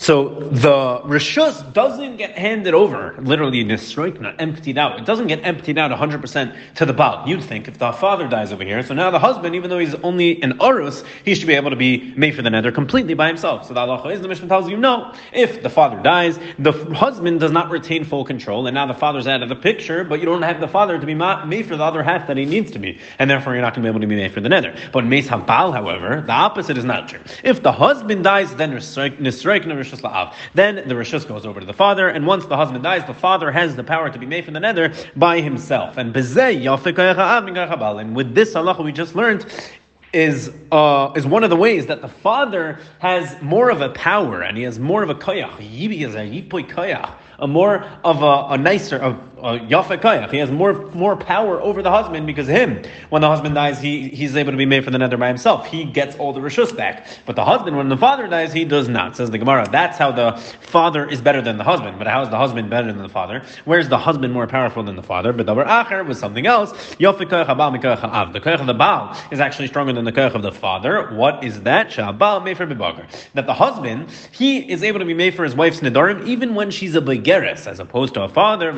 So 0.00 0.28
the 0.52 1.00
rishus 1.00 1.72
doesn't 1.72 2.18
get 2.18 2.38
handed 2.38 2.72
over, 2.72 3.16
literally 3.18 3.64
nisroikna, 3.64 4.36
emptied 4.38 4.78
out. 4.78 5.00
It 5.00 5.04
doesn't 5.04 5.26
get 5.26 5.44
emptied 5.44 5.76
out 5.76 5.90
100% 5.90 6.56
to 6.76 6.86
the 6.86 6.92
baal. 6.92 7.28
You'd 7.28 7.42
think 7.42 7.66
if 7.66 7.78
the 7.78 7.90
father 7.92 8.28
dies 8.28 8.52
over 8.52 8.62
here, 8.62 8.80
so 8.84 8.94
now 8.94 9.10
the 9.10 9.18
husband, 9.18 9.56
even 9.56 9.70
though 9.70 9.80
he's 9.80 9.96
only 9.96 10.40
an 10.40 10.58
arus, 10.60 11.04
he 11.24 11.34
should 11.34 11.48
be 11.48 11.54
able 11.54 11.70
to 11.70 11.76
be 11.76 12.14
made 12.16 12.36
for 12.36 12.42
the 12.42 12.50
nether 12.50 12.70
completely 12.70 13.14
by 13.14 13.26
himself. 13.26 13.66
So 13.66 13.74
the 13.74 13.80
halacha 13.80 14.12
is, 14.12 14.20
the 14.20 14.28
Mishnah 14.28 14.46
tells 14.46 14.70
you, 14.70 14.76
no, 14.76 15.12
if 15.32 15.64
the 15.64 15.70
father 15.70 16.00
dies, 16.00 16.38
the 16.60 16.72
husband 16.94 17.40
does 17.40 17.50
not 17.50 17.68
retain 17.68 18.04
full 18.04 18.24
control, 18.24 18.68
and 18.68 18.74
now 18.74 18.86
the 18.86 18.94
father's 18.94 19.26
out 19.26 19.42
of 19.42 19.48
the 19.48 19.56
picture, 19.56 20.04
but 20.04 20.20
you 20.20 20.26
don't 20.26 20.42
have 20.42 20.60
the 20.60 20.68
father 20.68 20.96
to 20.98 21.06
be 21.06 21.14
made 21.14 21.66
for 21.66 21.76
the 21.76 21.82
other 21.82 22.04
half 22.04 22.28
that 22.28 22.36
he 22.36 22.44
needs 22.44 22.70
to 22.70 22.78
be, 22.78 23.00
and 23.18 23.28
therefore 23.28 23.54
you're 23.54 23.62
not 23.62 23.74
going 23.74 23.82
to 23.82 23.88
be 23.88 23.90
able 23.90 24.00
to 24.00 24.06
be 24.06 24.14
made 24.14 24.32
for 24.32 24.40
the 24.40 24.48
nether. 24.48 24.76
But 24.92 25.06
Meis 25.06 25.26
Habal, 25.26 25.72
however, 25.72 26.22
the 26.24 26.32
opposite 26.32 26.78
is 26.78 26.84
not 26.84 27.08
true. 27.08 27.20
If 27.42 27.64
the 27.64 27.72
husband 27.72 28.22
dies, 28.22 28.54
then 28.54 28.70
nisroikna 28.70 29.87
Rishus 29.88 30.00
La'av. 30.00 30.34
Then 30.54 30.76
the 30.76 30.94
Rishus 30.94 31.26
goes 31.26 31.46
over 31.46 31.60
to 31.60 31.66
the 31.66 31.72
father, 31.72 32.08
and 32.08 32.26
once 32.26 32.46
the 32.46 32.56
husband 32.56 32.82
dies, 32.84 33.06
the 33.06 33.14
father 33.14 33.50
has 33.50 33.76
the 33.76 33.84
power 33.84 34.10
to 34.10 34.18
be 34.18 34.26
made 34.26 34.44
from 34.44 34.54
the 34.54 34.60
nether 34.60 34.92
by 35.16 35.40
himself. 35.40 35.96
And 35.96 36.14
with 36.14 36.24
this 38.34 38.54
halacha 38.54 38.84
we 38.84 38.92
just 38.92 39.14
learned, 39.14 39.46
is 40.12 40.50
uh, 40.72 41.12
is 41.16 41.26
one 41.26 41.44
of 41.44 41.50
the 41.50 41.56
ways 41.56 41.84
that 41.86 42.00
the 42.00 42.08
father 42.08 42.80
has 42.98 43.40
more 43.42 43.68
of 43.68 43.82
a 43.82 43.90
power 43.90 44.40
and 44.40 44.56
he 44.56 44.62
has 44.62 44.78
more 44.78 45.02
of 45.02 45.10
a 45.10 45.14
koyach 45.14 45.60
a 47.40 47.46
more 47.46 47.84
of 48.04 48.22
a, 48.22 48.46
a 48.54 48.58
nicer, 48.58 48.96
of 48.96 49.14
a 49.37 49.37
Uh, 49.40 49.58
yafekayach. 49.58 50.30
He 50.30 50.38
has 50.38 50.50
more 50.50 50.74
more 50.92 51.16
power 51.16 51.60
over 51.60 51.82
the 51.82 51.90
husband 51.90 52.26
because 52.26 52.48
him, 52.48 52.82
when 53.10 53.22
the 53.22 53.28
husband 53.28 53.54
dies, 53.54 53.80
he, 53.80 54.08
he's 54.08 54.34
able 54.36 54.50
to 54.50 54.56
be 54.58 54.66
made 54.66 54.84
for 54.84 54.90
the 54.90 54.98
nether 54.98 55.16
by 55.16 55.28
himself. 55.28 55.66
He 55.66 55.84
gets 55.84 56.16
all 56.16 56.32
the 56.32 56.40
rishus 56.40 56.76
back. 56.76 57.06
But 57.24 57.36
the 57.36 57.44
husband, 57.44 57.76
when 57.76 57.88
the 57.88 57.96
father 57.96 58.26
dies, 58.26 58.52
he 58.52 58.64
does 58.64 58.88
not. 58.88 59.16
Says 59.16 59.30
the 59.30 59.38
Gemara. 59.38 59.68
That's 59.70 59.96
how 59.96 60.10
the 60.12 60.36
father 60.60 61.08
is 61.08 61.20
better 61.20 61.40
than 61.40 61.56
the 61.56 61.64
husband. 61.64 61.98
But 61.98 62.08
how 62.08 62.22
is 62.22 62.30
the 62.30 62.36
husband 62.36 62.68
better 62.70 62.92
than 62.92 63.02
the 63.02 63.08
father? 63.08 63.42
Where 63.64 63.78
is 63.78 63.88
the 63.88 63.98
husband 63.98 64.32
more 64.32 64.46
powerful 64.46 64.82
than 64.82 64.96
the 64.96 65.02
father? 65.02 65.32
But 65.32 65.46
the 65.46 65.54
acher 65.54 66.06
was 66.06 66.18
something 66.18 66.46
else. 66.46 66.72
The 66.96 67.06
koyach 67.06 68.60
of 68.60 68.66
the 68.66 68.74
Baal 68.74 69.16
is 69.30 69.40
actually 69.40 69.68
stronger 69.68 69.92
than 69.92 70.04
the 70.04 70.12
koyach 70.12 70.34
of 70.34 70.42
the 70.42 70.52
father. 70.52 71.14
What 71.14 71.44
is 71.44 71.60
that? 71.62 71.90
Shabal 71.90 72.42
mefer 72.42 72.70
bibagar. 72.70 73.06
That 73.34 73.46
the 73.46 73.54
husband, 73.54 74.10
he 74.32 74.58
is 74.70 74.82
able 74.82 74.98
to 74.98 75.04
be 75.04 75.14
made 75.14 75.34
for 75.34 75.44
his 75.44 75.54
wife's 75.54 75.80
nedarim 75.80 76.26
even 76.26 76.54
when 76.54 76.70
she's 76.70 76.94
a 76.94 77.00
begeres, 77.00 77.66
as 77.66 77.80
opposed 77.80 78.14
to 78.14 78.22
a 78.22 78.28
father. 78.28 78.70
A 78.70 78.74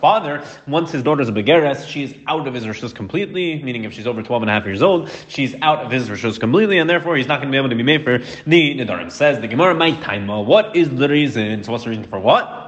father, 0.00 0.44
once 0.66 0.92
his 0.92 1.02
daughter's 1.02 1.28
is 1.28 1.28
a 1.28 1.32
begeres, 1.32 1.86
she's 1.88 2.14
out 2.26 2.46
of 2.46 2.54
his 2.54 2.64
rishus 2.64 2.94
completely, 2.94 3.62
meaning 3.62 3.84
if 3.84 3.92
she's 3.92 4.06
over 4.06 4.22
12 4.22 4.42
and 4.42 4.50
a 4.50 4.54
half 4.54 4.64
years 4.64 4.82
old, 4.82 5.10
she's 5.28 5.54
out 5.62 5.80
of 5.84 5.90
his 5.90 6.08
rishus 6.08 6.38
completely, 6.38 6.78
and 6.78 6.88
therefore 6.88 7.16
he's 7.16 7.26
not 7.26 7.40
going 7.40 7.48
to 7.48 7.52
be 7.52 7.58
able 7.58 7.70
to 7.70 7.76
be 7.76 7.82
made 7.82 8.04
for 8.04 8.18
the 8.46 8.76
Nidarim. 8.76 9.10
Says 9.10 9.40
the 9.40 9.48
Gemara, 9.48 9.74
my 9.74 9.92
time, 10.00 10.26
what 10.26 10.76
is 10.76 10.90
the 10.90 11.08
reason? 11.08 11.64
So 11.64 11.72
what's 11.72 11.84
the 11.84 11.90
reason 11.90 12.04
for 12.04 12.18
what? 12.18 12.61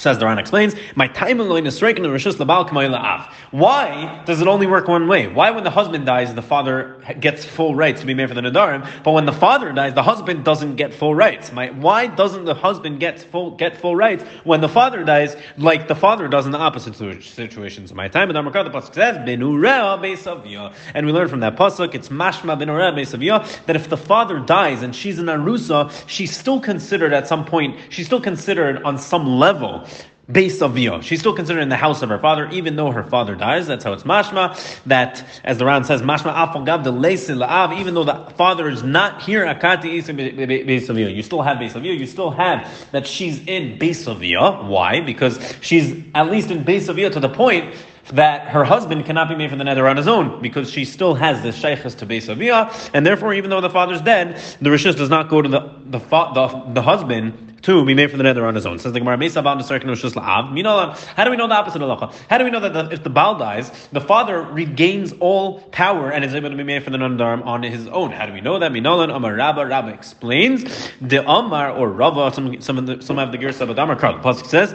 Says 0.00 0.18
the 0.18 0.24
Ran 0.24 0.38
explains, 0.38 0.74
my 0.94 1.08
time 1.08 1.40
alone 1.40 1.66
is 1.66 1.76
striking 1.76 2.02
the 2.02 2.08
Rishus 2.08 2.32
Labal. 2.36 3.28
Why 3.50 4.22
does 4.24 4.40
it 4.40 4.48
only 4.48 4.66
work 4.66 4.88
one 4.88 5.06
way? 5.08 5.26
Why, 5.26 5.50
when 5.50 5.62
the 5.62 5.70
husband 5.70 6.06
dies, 6.06 6.34
the 6.34 6.40
father 6.40 7.04
gets 7.20 7.44
full 7.44 7.74
rights 7.74 8.00
to 8.00 8.06
be 8.06 8.14
made 8.14 8.30
for 8.30 8.34
the 8.34 8.40
Nadarim, 8.40 8.88
but 9.04 9.12
when 9.12 9.26
the 9.26 9.32
father 9.32 9.72
dies, 9.72 9.92
the 9.92 10.02
husband 10.02 10.42
doesn't 10.42 10.76
get 10.76 10.94
full 10.94 11.14
rights? 11.14 11.52
My, 11.52 11.68
why 11.72 12.06
doesn't 12.06 12.46
the 12.46 12.54
husband 12.54 12.98
get 12.98 13.20
full 13.20 13.50
get 13.50 13.76
full 13.76 13.94
rights 13.94 14.24
when 14.44 14.62
the 14.62 14.70
father 14.70 15.04
dies, 15.04 15.36
like 15.58 15.86
the 15.86 15.94
father 15.94 16.28
does 16.28 16.46
in 16.46 16.52
the 16.52 16.58
opposite 16.58 16.96
situations? 16.96 17.92
My 17.92 18.08
time, 18.08 18.28
the 18.28 18.40
pasuk 18.40 18.94
says, 18.94 19.16
and 20.94 21.06
we 21.06 21.12
learn 21.12 21.28
from 21.28 21.40
that 21.40 21.56
pasuk, 21.56 21.94
it's 21.94 22.08
Mashma 22.08 22.58
Benura 22.58 22.90
Beisavia, 22.94 23.46
that 23.66 23.76
if 23.76 23.90
the 23.90 23.98
father 23.98 24.38
dies 24.40 24.82
and 24.82 24.96
she's 24.96 25.18
in 25.18 25.26
Arusa, 25.26 25.92
she's 26.06 26.34
still 26.34 26.58
considered 26.58 27.12
at 27.12 27.28
some 27.28 27.44
point, 27.44 27.78
she's 27.90 28.06
still 28.06 28.20
considered 28.22 28.82
on 28.84 28.96
some 28.96 29.26
level 29.26 29.86
base 30.32 30.62
of 30.62 30.74
Vio. 30.74 31.00
She's 31.00 31.20
still 31.20 31.34
considered 31.34 31.60
in 31.60 31.68
the 31.68 31.76
house 31.76 32.02
of 32.02 32.08
her 32.08 32.18
father, 32.18 32.48
even 32.50 32.76
though 32.76 32.90
her 32.90 33.04
father 33.04 33.34
dies. 33.34 33.66
That's 33.66 33.84
how 33.84 33.92
it's 33.92 34.04
mashma. 34.04 34.56
That, 34.84 35.24
as 35.44 35.58
the 35.58 35.64
Ran 35.64 35.84
says, 35.84 36.02
mashma 36.02 36.34
afal 36.34 36.64
de 36.64 36.90
la'av, 36.90 37.78
even 37.78 37.94
though 37.94 38.04
the 38.04 38.32
father 38.36 38.68
is 38.68 38.82
not 38.82 39.22
here, 39.22 39.44
akati 39.44 40.66
base 40.66 40.88
of 40.88 40.96
Vio. 40.96 41.08
You 41.08 41.22
still 41.22 41.42
have 41.42 41.58
base 41.58 41.74
of 41.74 41.82
Vio. 41.82 41.92
You 41.92 42.06
still 42.06 42.30
have 42.30 42.88
that 42.92 43.06
she's 43.06 43.46
in 43.46 43.78
base 43.78 44.06
of 44.06 44.20
Vio. 44.20 44.66
Why? 44.66 45.00
Because 45.00 45.38
she's 45.60 46.02
at 46.14 46.30
least 46.30 46.50
in 46.50 46.64
base 46.64 46.88
of 46.88 46.96
Vio 46.96 47.10
to 47.10 47.20
the 47.20 47.28
point 47.28 47.74
that 48.12 48.48
her 48.48 48.64
husband 48.64 49.04
cannot 49.06 49.28
be 49.28 49.34
made 49.34 49.50
from 49.50 49.58
the 49.58 49.64
nether 49.64 49.88
on 49.88 49.96
his 49.96 50.08
own 50.08 50.40
because 50.42 50.70
she 50.70 50.84
still 50.84 51.14
has 51.14 51.42
this 51.42 51.56
shaykhs 51.56 51.94
to 51.96 52.06
Beis 52.06 52.34
Aviyah, 52.34 52.90
and 52.94 53.06
therefore, 53.06 53.34
even 53.34 53.50
though 53.50 53.60
the 53.60 53.70
father's 53.70 54.02
dead, 54.02 54.40
the 54.60 54.70
rishis 54.70 54.96
does 54.96 55.10
not 55.10 55.28
go 55.28 55.42
to 55.42 55.48
the 55.48 55.60
the, 55.90 55.98
the, 55.98 56.62
the 56.74 56.82
husband 56.82 57.50
to 57.62 57.84
be 57.84 57.94
made 57.94 58.10
from 58.10 58.18
the 58.18 58.24
nether 58.24 58.46
on 58.46 58.54
his 58.54 58.64
own. 58.64 58.78
Says 58.78 58.92
the 58.92 59.00
Gemara, 59.00 59.18
How 59.18 60.44
do 61.24 61.30
we 61.30 61.36
know 61.36 61.46
the 61.46 61.54
opposite 61.54 61.82
of 61.82 62.14
How 62.30 62.38
do 62.38 62.44
we 62.44 62.50
know 62.50 62.60
that 62.60 62.72
the, 62.72 62.90
if 62.90 63.02
the 63.02 63.10
Baal 63.10 63.38
dies, 63.38 63.70
the 63.92 64.00
father 64.00 64.42
regains 64.42 65.12
all 65.20 65.60
power 65.70 66.10
and 66.10 66.24
is 66.24 66.34
able 66.34 66.50
to 66.50 66.56
be 66.56 66.62
made 66.62 66.84
from 66.84 66.92
the 66.92 66.98
nether 66.98 67.24
on 67.24 67.62
his 67.62 67.86
own? 67.88 68.12
How 68.12 68.26
do 68.26 68.32
we 68.32 68.40
know 68.40 68.58
that? 68.58 68.72
Minolan 68.72 69.14
Amar 69.14 69.34
Rabba 69.34 69.66
Rabba 69.66 69.88
explains 69.88 70.90
the 71.00 71.28
Amar 71.28 71.70
or 71.70 71.90
Rabba. 71.90 72.32
Some 72.34 72.60
some 72.60 72.78
of 72.78 72.86
the, 72.86 73.02
some 73.02 73.18
have 73.18 73.32
the 73.32 73.38
Gersa, 73.38 73.66
but. 73.66 73.80
The 73.80 73.96
pasuk 73.96 74.46
says, 74.46 74.74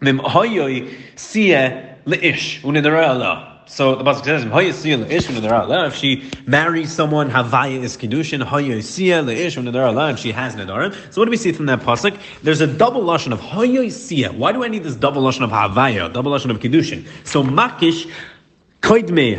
"Mim 0.00 0.18
hayoy 0.18 0.94
sieh 1.16 1.93
leish 2.06 2.62
unidara 2.62 3.54
so 3.66 3.94
the 3.94 4.04
pasuk 4.04 4.24
says, 4.24 4.44
if 5.86 5.96
she 5.96 6.30
marries 6.46 6.92
someone, 6.92 7.30
Havaya 7.30 7.82
is 7.82 7.96
kedushin, 7.96 8.42
if 8.42 10.18
she 10.18 10.32
has 10.32 10.54
nedarim. 10.54 11.12
So 11.12 11.20
what 11.20 11.24
do 11.24 11.30
we 11.30 11.36
see 11.38 11.52
from 11.52 11.66
that 11.66 11.80
pasuk? 11.80 12.18
There's 12.42 12.60
a 12.60 12.66
double 12.66 13.02
lashon 13.02 13.32
of 13.32 13.40
hoyosia. 13.40 14.36
Why 14.36 14.52
do 14.52 14.64
I 14.64 14.68
need 14.68 14.82
this 14.82 14.96
double 14.96 15.22
lashon 15.22 15.44
of 15.44 15.50
Havaya, 15.50 16.12
double 16.12 16.32
lashon 16.32 16.50
of 16.50 16.58
kedushin? 16.58 17.06
So 17.24 17.42
makish 17.42 18.10
Koidme 18.84 19.38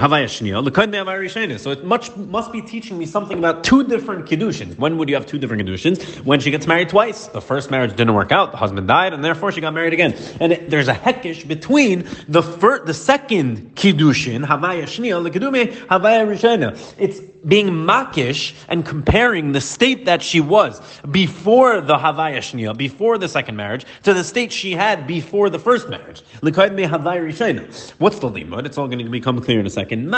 So 1.59 1.69
it 1.69 1.85
much 1.85 2.15
must 2.17 2.51
be 2.51 2.63
teaching 2.63 2.97
me 2.97 3.05
something 3.05 3.37
about 3.37 3.63
two 3.63 3.83
different 3.83 4.25
Kedushin. 4.25 4.75
When 4.79 4.97
would 4.97 5.07
you 5.07 5.13
have 5.13 5.27
two 5.27 5.37
different 5.37 5.61
Kedushins? 5.61 6.25
When 6.25 6.39
she 6.39 6.49
gets 6.49 6.65
married 6.65 6.89
twice. 6.89 7.27
The 7.27 7.41
first 7.41 7.69
marriage 7.69 7.95
didn't 7.95 8.15
work 8.15 8.31
out, 8.31 8.49
the 8.51 8.57
husband 8.57 8.87
died, 8.87 9.13
and 9.13 9.23
therefore 9.23 9.51
she 9.51 9.61
got 9.61 9.75
married 9.75 9.93
again. 9.93 10.15
And 10.39 10.51
it, 10.53 10.71
there's 10.71 10.87
a 10.87 10.95
hekish 10.95 11.47
between 11.47 12.09
the 12.27 12.41
first, 12.41 12.87
the 12.87 12.95
second 12.95 13.75
Kedushin, 13.75 14.43
Havaya 14.43 14.85
Shnia, 14.85 15.23
Lekoidme 15.23 15.71
Havaya 15.89 16.25
Rishena. 16.25 16.75
It's 16.97 17.19
being 17.47 17.67
makish 17.67 18.53
and 18.67 18.85
comparing 18.85 19.51
the 19.51 19.61
state 19.61 20.05
that 20.05 20.21
she 20.21 20.41
was 20.41 20.81
before 21.11 21.81
the 21.81 21.95
Havaya 21.95 22.37
Shnia, 22.37 22.75
before 22.75 23.17
the 23.17 23.27
second 23.27 23.55
marriage, 23.55 23.85
to 24.03 24.13
the 24.13 24.23
state 24.23 24.51
she 24.51 24.73
had 24.73 25.07
before 25.07 25.49
the 25.49 25.59
first 25.59 25.89
marriage. 25.89 26.21
What's 26.41 26.53
the 26.53 28.29
limud? 28.29 28.65
It's 28.65 28.77
all 28.77 28.87
going 28.87 28.99
to 28.99 29.09
become 29.09 29.41
clear 29.41 29.59
in 29.59 29.65
a 29.65 29.69
second. 29.69 30.11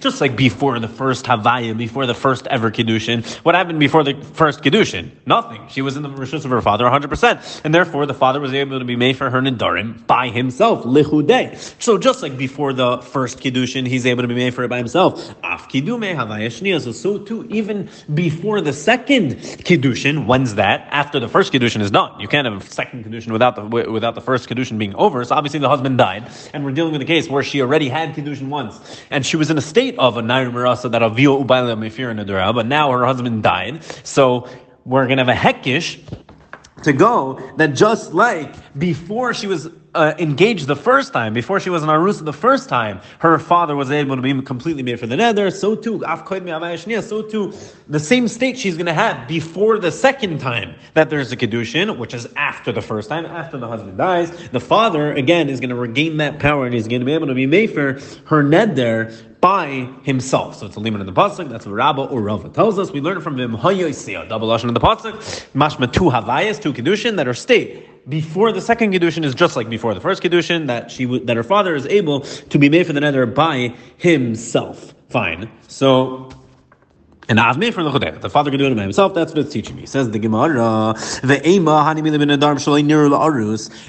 Just 0.00 0.20
like 0.20 0.36
before 0.36 0.78
the 0.78 0.88
first 0.88 1.24
Havaya, 1.24 1.76
before 1.76 2.06
the 2.06 2.14
first 2.14 2.46
ever 2.46 2.70
Kiddushin. 2.70 3.24
What 3.44 3.54
happened 3.54 3.80
before 3.80 4.04
the 4.04 4.14
first 4.34 4.62
Kiddushin? 4.62 5.10
Nothing. 5.26 5.66
She 5.68 5.82
was 5.82 5.96
in 5.96 6.02
the 6.02 6.08
Rishus 6.08 6.44
of 6.44 6.50
her 6.50 6.62
father 6.62 6.84
100%. 6.84 7.60
And 7.64 7.74
therefore 7.74 8.06
the 8.06 8.14
father 8.14 8.40
was 8.40 8.54
able 8.54 8.78
to 8.78 8.84
be 8.84 8.96
made 8.96 9.16
for 9.16 9.30
her 9.30 9.40
Nidarim 9.40 10.06
by 10.06 10.28
himself. 10.28 10.84
So 11.80 11.98
just 11.98 12.22
like 12.22 12.38
before 12.38 12.72
the 12.72 12.98
first 12.98 13.40
Kiddushin, 13.40 13.86
he's 13.86 14.06
able 14.06 14.13
able 14.14 14.22
to 14.22 14.28
be 14.28 14.34
made 14.34 14.54
for 14.54 14.64
it 14.64 14.68
by 14.68 14.78
himself. 14.78 15.20
So, 15.20 16.92
so 16.92 17.18
too, 17.18 17.46
even 17.50 17.90
before 18.12 18.60
the 18.60 18.72
second 18.72 19.36
kiddushin, 19.36 20.26
when's 20.26 20.54
that? 20.54 20.86
After 20.90 21.20
the 21.20 21.28
first 21.28 21.52
kiddushin 21.52 21.80
is 21.80 21.90
done. 21.90 22.18
You 22.20 22.28
can't 22.28 22.46
have 22.46 22.62
a 22.62 22.64
second 22.70 23.04
kiddushin 23.04 23.32
without 23.32 23.56
the 23.56 23.64
without 23.90 24.14
the 24.14 24.20
first 24.20 24.48
kiddushin 24.48 24.78
being 24.78 24.94
over. 24.94 25.24
So 25.24 25.34
obviously 25.34 25.60
the 25.60 25.68
husband 25.68 25.98
died, 25.98 26.30
and 26.52 26.64
we're 26.64 26.72
dealing 26.72 26.92
with 26.92 27.02
a 27.02 27.06
case 27.06 27.28
where 27.28 27.42
she 27.42 27.60
already 27.60 27.88
had 27.88 28.14
kiddushin 28.14 28.48
once, 28.48 28.80
and 29.10 29.26
she 29.26 29.36
was 29.36 29.50
in 29.50 29.58
a 29.58 29.62
state 29.62 29.98
of 29.98 30.16
a 30.16 30.22
nair 30.22 30.50
mirasa 30.50 30.90
that 30.90 31.02
avio 31.02 31.44
ubayla 31.44 31.76
mefir 31.76 32.54
but 32.54 32.66
now 32.66 32.90
her 32.90 33.04
husband 33.04 33.42
died. 33.42 33.82
So 34.04 34.48
we're 34.84 35.06
gonna 35.06 35.24
have 35.24 35.36
a 35.36 35.38
hekish 35.38 36.00
to 36.84 36.92
go 36.92 37.40
that 37.56 37.74
just 37.74 38.12
like 38.12 38.54
before 38.78 39.34
she 39.34 39.46
was 39.46 39.68
uh, 39.94 40.14
engaged 40.18 40.66
the 40.66 40.76
first 40.76 41.12
time, 41.12 41.32
before 41.32 41.60
she 41.60 41.70
was 41.70 41.82
in 41.82 41.88
Arusa 41.88 42.24
the 42.24 42.32
first 42.32 42.68
time, 42.68 43.00
her 43.20 43.38
father 43.38 43.76
was 43.76 43.90
able 43.90 44.16
to 44.16 44.22
be 44.22 44.42
completely 44.42 44.82
made 44.82 44.98
for 44.98 45.06
the 45.06 45.16
nether. 45.16 45.50
So 45.50 45.74
too, 45.74 46.02
so 46.04 47.22
too, 47.22 47.52
the 47.88 48.00
same 48.00 48.28
state 48.28 48.58
she's 48.58 48.76
going 48.76 48.86
to 48.86 48.94
have 48.94 49.28
before 49.28 49.78
the 49.78 49.92
second 49.92 50.38
time 50.40 50.74
that 50.94 51.10
there's 51.10 51.32
a 51.32 51.36
kedushin, 51.36 51.96
which 51.98 52.14
is 52.14 52.28
after 52.36 52.72
the 52.72 52.82
first 52.82 53.08
time, 53.08 53.26
after 53.26 53.58
the 53.58 53.68
husband 53.68 53.96
dies. 53.96 54.30
The 54.48 54.60
father 54.60 55.12
again 55.12 55.48
is 55.48 55.60
going 55.60 55.70
to 55.70 55.76
regain 55.76 56.16
that 56.18 56.38
power 56.38 56.66
and 56.66 56.74
he's 56.74 56.88
going 56.88 57.00
to 57.00 57.06
be 57.06 57.12
able 57.12 57.28
to 57.28 57.34
be 57.34 57.46
made 57.46 57.72
for 57.72 58.00
her 58.26 58.42
nether 58.42 59.14
by 59.40 59.90
himself. 60.04 60.56
So 60.56 60.66
it's 60.66 60.76
a 60.76 60.80
limit 60.80 61.02
in 61.02 61.06
the 61.06 61.12
pasuk. 61.12 61.50
That's 61.50 61.66
what 61.66 61.74
Rabba 61.74 62.02
or 62.02 62.22
Rava 62.22 62.48
tells 62.48 62.78
us. 62.78 62.90
We 62.90 63.00
learn 63.00 63.20
from 63.20 63.38
him 63.38 63.54
hayoisia, 63.54 64.28
double 64.28 64.48
lashon 64.48 64.68
in 64.68 64.74
the 64.74 64.80
pasuk. 64.80 65.12
Mashma 65.52 65.92
two 65.92 66.04
havayas, 66.04 66.60
two 66.60 66.72
kedushin 66.72 67.16
that 67.16 67.28
are 67.28 67.34
state 67.34 67.86
before 68.08 68.52
the 68.52 68.60
second 68.60 68.92
kedushin 68.92 69.24
is 69.24 69.34
just 69.34 69.56
like 69.56 69.68
before 69.68 69.94
the 69.94 70.00
first 70.00 70.22
kedushin 70.22 70.66
that 70.66 70.90
she 70.90 71.04
that 71.20 71.36
her 71.36 71.42
father 71.42 71.74
is 71.74 71.86
able 71.86 72.20
to 72.20 72.58
be 72.58 72.68
made 72.68 72.86
for 72.86 72.92
the 72.92 73.00
nether 73.00 73.26
by 73.26 73.74
himself. 73.96 74.94
Fine. 75.08 75.50
So. 75.68 76.30
And 77.26 77.40
I've 77.40 77.56
made 77.56 77.72
from 77.72 77.84
the 77.84 77.90
Chodeh. 77.90 78.20
The 78.20 78.28
father 78.28 78.50
can 78.50 78.58
do 78.58 78.66
it 78.66 78.74
by 78.74 78.82
himself. 78.82 79.14
That's 79.14 79.32
what 79.32 79.38
it's 79.38 79.50
teaching 79.50 79.76
me. 79.76 79.86
Says 79.86 80.10
the 80.10 80.18
Gemara. 80.18 80.94
The 81.22 81.40
Ema. 81.48 81.94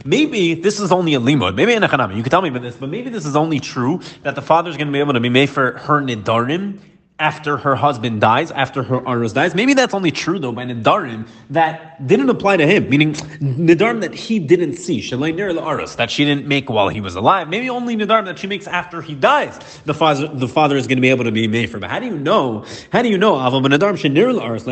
Maybe 0.05 0.53
this 0.53 0.79
is 0.79 0.91
only 0.93 1.15
a 1.15 1.19
limud. 1.19 1.55
Maybe 1.55 1.74
in 1.74 1.84
a. 1.84 2.15
You 2.15 2.24
can 2.24 2.29
tell 2.29 2.41
me 2.41 2.48
about 2.48 2.62
this, 2.62 2.77
but 2.77 2.88
maybe 2.88 3.10
this 3.10 3.25
is 3.25 3.36
only 3.36 3.60
true 3.60 4.00
that 4.24 4.36
the 4.36 4.41
father 4.41 4.69
is 4.69 4.77
going 4.77 4.88
to 4.88 4.93
be 4.93 5.00
able 5.00 5.12
to 5.12 5.19
be 5.19 5.27
made 5.27 5.50
for 5.50 5.77
her 5.79 6.01
nidarim 6.01 6.79
after 7.17 7.55
her 7.55 7.75
husband 7.75 8.19
dies, 8.19 8.51
after 8.51 8.84
her 8.84 9.07
Aros 9.07 9.31
dies. 9.31 9.55
Maybe 9.55 9.74
that's 9.74 9.93
only 9.93 10.12
true 10.12 10.38
though 10.38 10.51
by 10.51 10.65
Nidarim 10.65 11.27
that 11.50 12.05
didn't 12.07 12.29
apply 12.29 12.57
to 12.57 12.67
him, 12.67 12.89
meaning 12.89 13.13
Nidarim 13.13 14.01
that 14.01 14.13
he 14.13 14.38
didn't 14.38 14.75
see, 14.75 15.00
Shalainir 15.00 15.55
Aros, 15.62 15.95
that 15.95 16.12
she 16.12 16.25
didn't 16.25 16.45
make 16.45 16.69
while 16.69 16.89
he 16.89 17.00
was 17.00 17.15
alive. 17.15 17.48
Maybe 17.48 17.69
only 17.69 17.95
Nidarim 17.95 18.25
that 18.25 18.38
she 18.38 18.48
makes 18.48 18.67
after 18.67 19.01
he 19.01 19.15
dies, 19.15 19.57
the 19.86 19.93
father 19.93 20.27
the 20.27 20.48
father 20.48 20.75
is 20.75 20.88
going 20.88 20.98
to 20.98 21.01
be 21.01 21.10
able 21.10 21.24
to 21.24 21.31
be 21.31 21.48
made 21.48 21.69
for. 21.69 21.79
But 21.79 21.89
how 21.89 22.00
do 22.00 22.05
you 22.05 22.17
know? 22.17 22.65
How 22.91 23.01
do 23.01 23.10
you 23.10 23.17
know? 23.17 23.36
Nidarim 23.36 23.95
Shanir 23.95 24.41
Aros, 24.41 24.63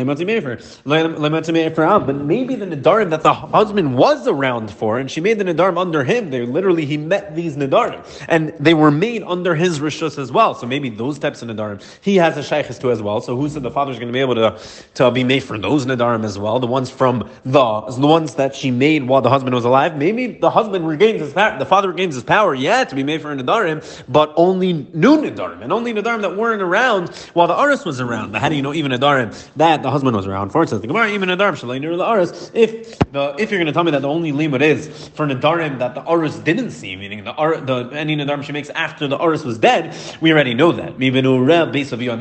But 2.06 2.16
maybe 2.16 2.54
the 2.54 2.66
Nidarim 2.66 3.10
that 3.10 3.22
the 3.22 3.34
husband 3.34 3.96
was 3.96 4.28
around 4.28 4.70
for, 4.70 4.98
and 4.98 5.10
she 5.10 5.20
made 5.20 5.38
the 5.38 5.44
Nidarim 5.44 5.78
under 5.78 6.04
him, 6.04 6.30
they 6.30 6.44
literally 6.44 6.84
he 6.84 6.98
met 6.98 7.34
these 7.34 7.56
Nidarim. 7.56 8.04
And 8.28 8.52
they 8.60 8.74
were 8.74 8.90
made 8.90 9.22
under 9.22 9.54
his 9.54 9.80
Rishus 9.80 10.18
as 10.18 10.30
well. 10.30 10.54
So 10.54 10.66
maybe 10.66 10.90
those 10.90 11.18
types 11.18 11.40
of 11.40 11.48
Nidarim 11.48 11.82
he 12.02 12.16
has 12.16 12.33
has 12.34 12.50
a 12.50 12.54
shaykhis 12.54 12.80
to 12.80 12.90
as 12.90 13.02
well. 13.02 13.20
So 13.20 13.36
who 13.36 13.48
said 13.48 13.62
the 13.62 13.70
father 13.70 13.92
is 13.92 13.98
going 13.98 14.08
to 14.08 14.12
be 14.12 14.20
able 14.20 14.34
to, 14.34 14.58
to 14.94 15.10
be 15.10 15.24
made 15.24 15.42
for 15.42 15.58
those 15.58 15.86
nadarim 15.86 16.24
as 16.24 16.38
well? 16.38 16.58
The 16.60 16.66
ones 16.66 16.90
from 16.90 17.28
the 17.44 17.80
the 17.80 18.06
ones 18.06 18.34
that 18.34 18.54
she 18.54 18.70
made 18.70 19.04
while 19.04 19.22
the 19.22 19.30
husband 19.30 19.54
was 19.54 19.64
alive. 19.64 19.96
Maybe 19.96 20.26
the 20.26 20.50
husband 20.50 20.86
regains 20.86 21.20
his 21.20 21.32
power. 21.32 21.58
The 21.58 21.66
father 21.66 21.88
regains 21.88 22.14
his 22.14 22.24
power, 22.24 22.54
yeah, 22.54 22.84
to 22.84 22.94
be 22.94 23.02
made 23.02 23.22
for 23.22 23.32
a 23.32 23.36
nadarim, 23.36 24.04
but 24.08 24.32
only 24.36 24.72
new 24.72 25.18
nadarim 25.18 25.62
and 25.62 25.72
only 25.72 25.92
nadarim 25.92 26.22
that 26.22 26.36
weren't 26.36 26.62
around 26.62 27.08
while 27.34 27.46
the 27.46 27.58
aris 27.58 27.84
was 27.84 28.00
around. 28.00 28.32
But 28.32 28.40
how 28.40 28.48
do 28.48 28.56
you 28.56 28.62
know 28.62 28.74
even 28.74 28.92
nadarim 28.92 29.34
that 29.56 29.82
the 29.82 29.90
husband 29.90 30.16
was 30.16 30.26
around 30.26 30.50
for? 30.50 30.66
Says 30.66 30.80
the 30.80 30.86
Gemara 30.86 31.10
even 31.10 31.28
nadarim 31.28 31.52
shalei 31.52 31.80
the 31.80 32.08
aris. 32.08 32.50
If 32.54 32.98
the 33.12 33.34
if 33.38 33.50
you're 33.50 33.58
going 33.58 33.66
to 33.66 33.72
tell 33.72 33.84
me 33.84 33.92
that 33.92 34.02
the 34.02 34.08
only 34.08 34.32
limit 34.32 34.62
is 34.62 35.08
for 35.10 35.26
nadarim 35.26 35.78
that 35.78 35.94
the 35.94 36.08
aris 36.10 36.36
didn't 36.38 36.70
see, 36.70 36.96
meaning 36.96 37.24
the 37.24 37.32
the 37.32 37.90
any 37.96 38.16
nadarim 38.16 38.42
she 38.42 38.52
makes 38.52 38.70
after 38.70 39.06
the 39.06 39.20
aris 39.22 39.44
was 39.44 39.58
dead, 39.58 39.94
we 40.20 40.32
already 40.32 40.54
know 40.54 40.72
that. 40.72 40.98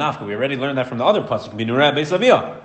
Nafka. 0.04 0.28
We 0.28 0.36
already 0.36 0.58
learned 0.58 0.78
that 0.78 0.88
from 0.88 0.98
the 0.98 1.06
other 1.06 1.22
pasuk. 1.22 2.60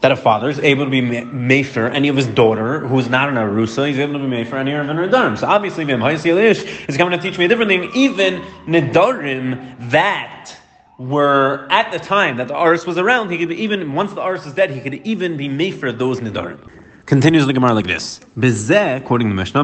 That 0.00 0.12
a 0.12 0.16
father 0.16 0.48
is 0.50 0.58
able 0.58 0.84
to 0.84 0.90
be 0.90 1.00
mefer 1.00 1.92
any 1.92 2.08
of 2.08 2.16
his 2.16 2.26
daughter 2.26 2.86
who's 2.86 3.08
not 3.08 3.28
an 3.28 3.34
arusa, 3.36 3.88
he's 3.88 3.98
able 3.98 4.14
to 4.14 4.18
be 4.18 4.26
mefer 4.26 4.54
any 4.54 4.72
of 4.72 4.86
her 4.86 4.92
nedarim. 4.92 5.38
So 5.38 5.46
obviously, 5.46 5.84
Mim 5.84 6.02
is 6.02 6.96
coming 6.96 7.18
to 7.18 7.22
teach 7.22 7.38
me 7.38 7.46
a 7.46 7.48
different 7.48 7.70
thing. 7.70 7.90
Even 7.94 8.42
nedarim 8.66 9.90
that 9.90 10.56
were 10.98 11.66
at 11.70 11.92
the 11.92 11.98
time 11.98 12.36
that 12.38 12.48
the 12.48 12.58
aris 12.58 12.86
was 12.86 12.98
around, 12.98 13.30
he 13.30 13.38
could 13.38 13.48
be, 13.48 13.62
even 13.62 13.92
once 13.94 14.12
the 14.12 14.22
aris 14.22 14.46
is 14.46 14.54
dead, 14.54 14.70
he 14.70 14.80
could 14.80 14.94
even 14.94 15.36
be 15.36 15.48
mefer 15.48 15.96
those 15.96 16.20
nedarim. 16.20 16.70
Continues 17.06 17.46
the 17.46 17.52
Gemara 17.52 17.72
like 17.72 17.86
this. 17.86 18.18
Bezeh, 18.36 19.04
quoting 19.04 19.28
the 19.28 19.34
Mishnah, 19.34 19.60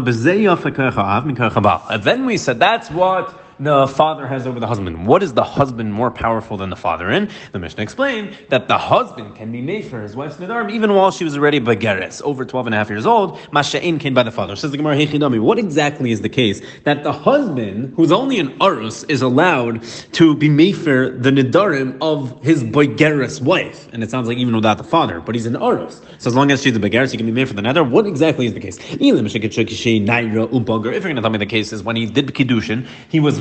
And 1.90 2.02
then 2.04 2.24
we 2.24 2.36
said 2.36 2.60
that's 2.60 2.90
what 2.90 3.41
the 3.64 3.86
father 3.86 4.26
has 4.26 4.46
over 4.46 4.58
the 4.58 4.66
husband. 4.66 5.06
What 5.06 5.22
is 5.22 5.34
the 5.34 5.44
husband 5.44 5.92
more 5.92 6.10
powerful 6.10 6.56
than 6.56 6.70
the 6.70 6.76
father 6.76 7.10
in? 7.10 7.28
The 7.52 7.58
Mishnah 7.58 7.82
explained 7.82 8.36
that 8.48 8.66
the 8.68 8.78
husband 8.78 9.36
can 9.36 9.52
be 9.52 9.60
made 9.60 9.84
for 9.84 10.00
his 10.00 10.16
wife's 10.16 10.36
nidarim 10.36 10.70
even 10.70 10.94
while 10.94 11.10
she 11.10 11.24
was 11.24 11.36
already 11.36 11.60
bageres, 11.60 12.20
over 12.22 12.44
12 12.44 12.66
and 12.66 12.74
a 12.74 12.78
half 12.78 12.90
years 12.90 13.06
old. 13.06 13.38
Masha'in 13.52 14.00
came 14.00 14.14
by 14.14 14.22
the 14.22 14.30
father. 14.30 14.56
Says 14.56 14.70
the 14.70 14.76
Gemara, 14.76 14.96
Hechidami, 14.96 15.40
what 15.40 15.58
exactly 15.58 16.10
is 16.10 16.20
the 16.20 16.28
case 16.28 16.60
that 16.84 17.04
the 17.04 17.12
husband, 17.12 17.94
who's 17.94 18.10
only 18.12 18.38
an 18.40 18.58
arus, 18.58 19.04
is 19.08 19.22
allowed 19.22 19.82
to 20.12 20.34
be 20.36 20.48
made 20.48 20.76
for 20.76 21.10
the 21.10 21.30
nidarim 21.30 21.98
of 22.00 22.42
his 22.42 22.64
bageres 22.64 23.40
wife? 23.40 23.88
And 23.92 24.02
it 24.02 24.10
sounds 24.10 24.28
like 24.28 24.38
even 24.38 24.56
without 24.56 24.78
the 24.78 24.84
father, 24.84 25.20
but 25.20 25.34
he's 25.34 25.46
an 25.46 25.54
arus. 25.54 26.02
So 26.18 26.28
as 26.28 26.34
long 26.34 26.50
as 26.50 26.62
she's 26.62 26.74
a 26.74 26.80
bageres, 26.80 27.10
he 27.10 27.16
can 27.16 27.26
be 27.26 27.32
made 27.32 27.48
for 27.48 27.54
the 27.54 27.62
nidar. 27.62 27.88
What 27.88 28.06
exactly 28.06 28.46
is 28.46 28.54
the 28.54 28.60
case? 28.60 28.78
If 28.78 29.00
you're 29.00 29.14
going 29.14 29.24
to 31.16 31.22
tell 31.22 31.30
me 31.30 31.38
the 31.38 31.46
case 31.46 31.72
is 31.72 31.82
when 31.82 31.96
he 31.96 32.06
did 32.06 32.28
kiddushin, 32.28 32.86
he 33.08 33.20
was 33.20 33.40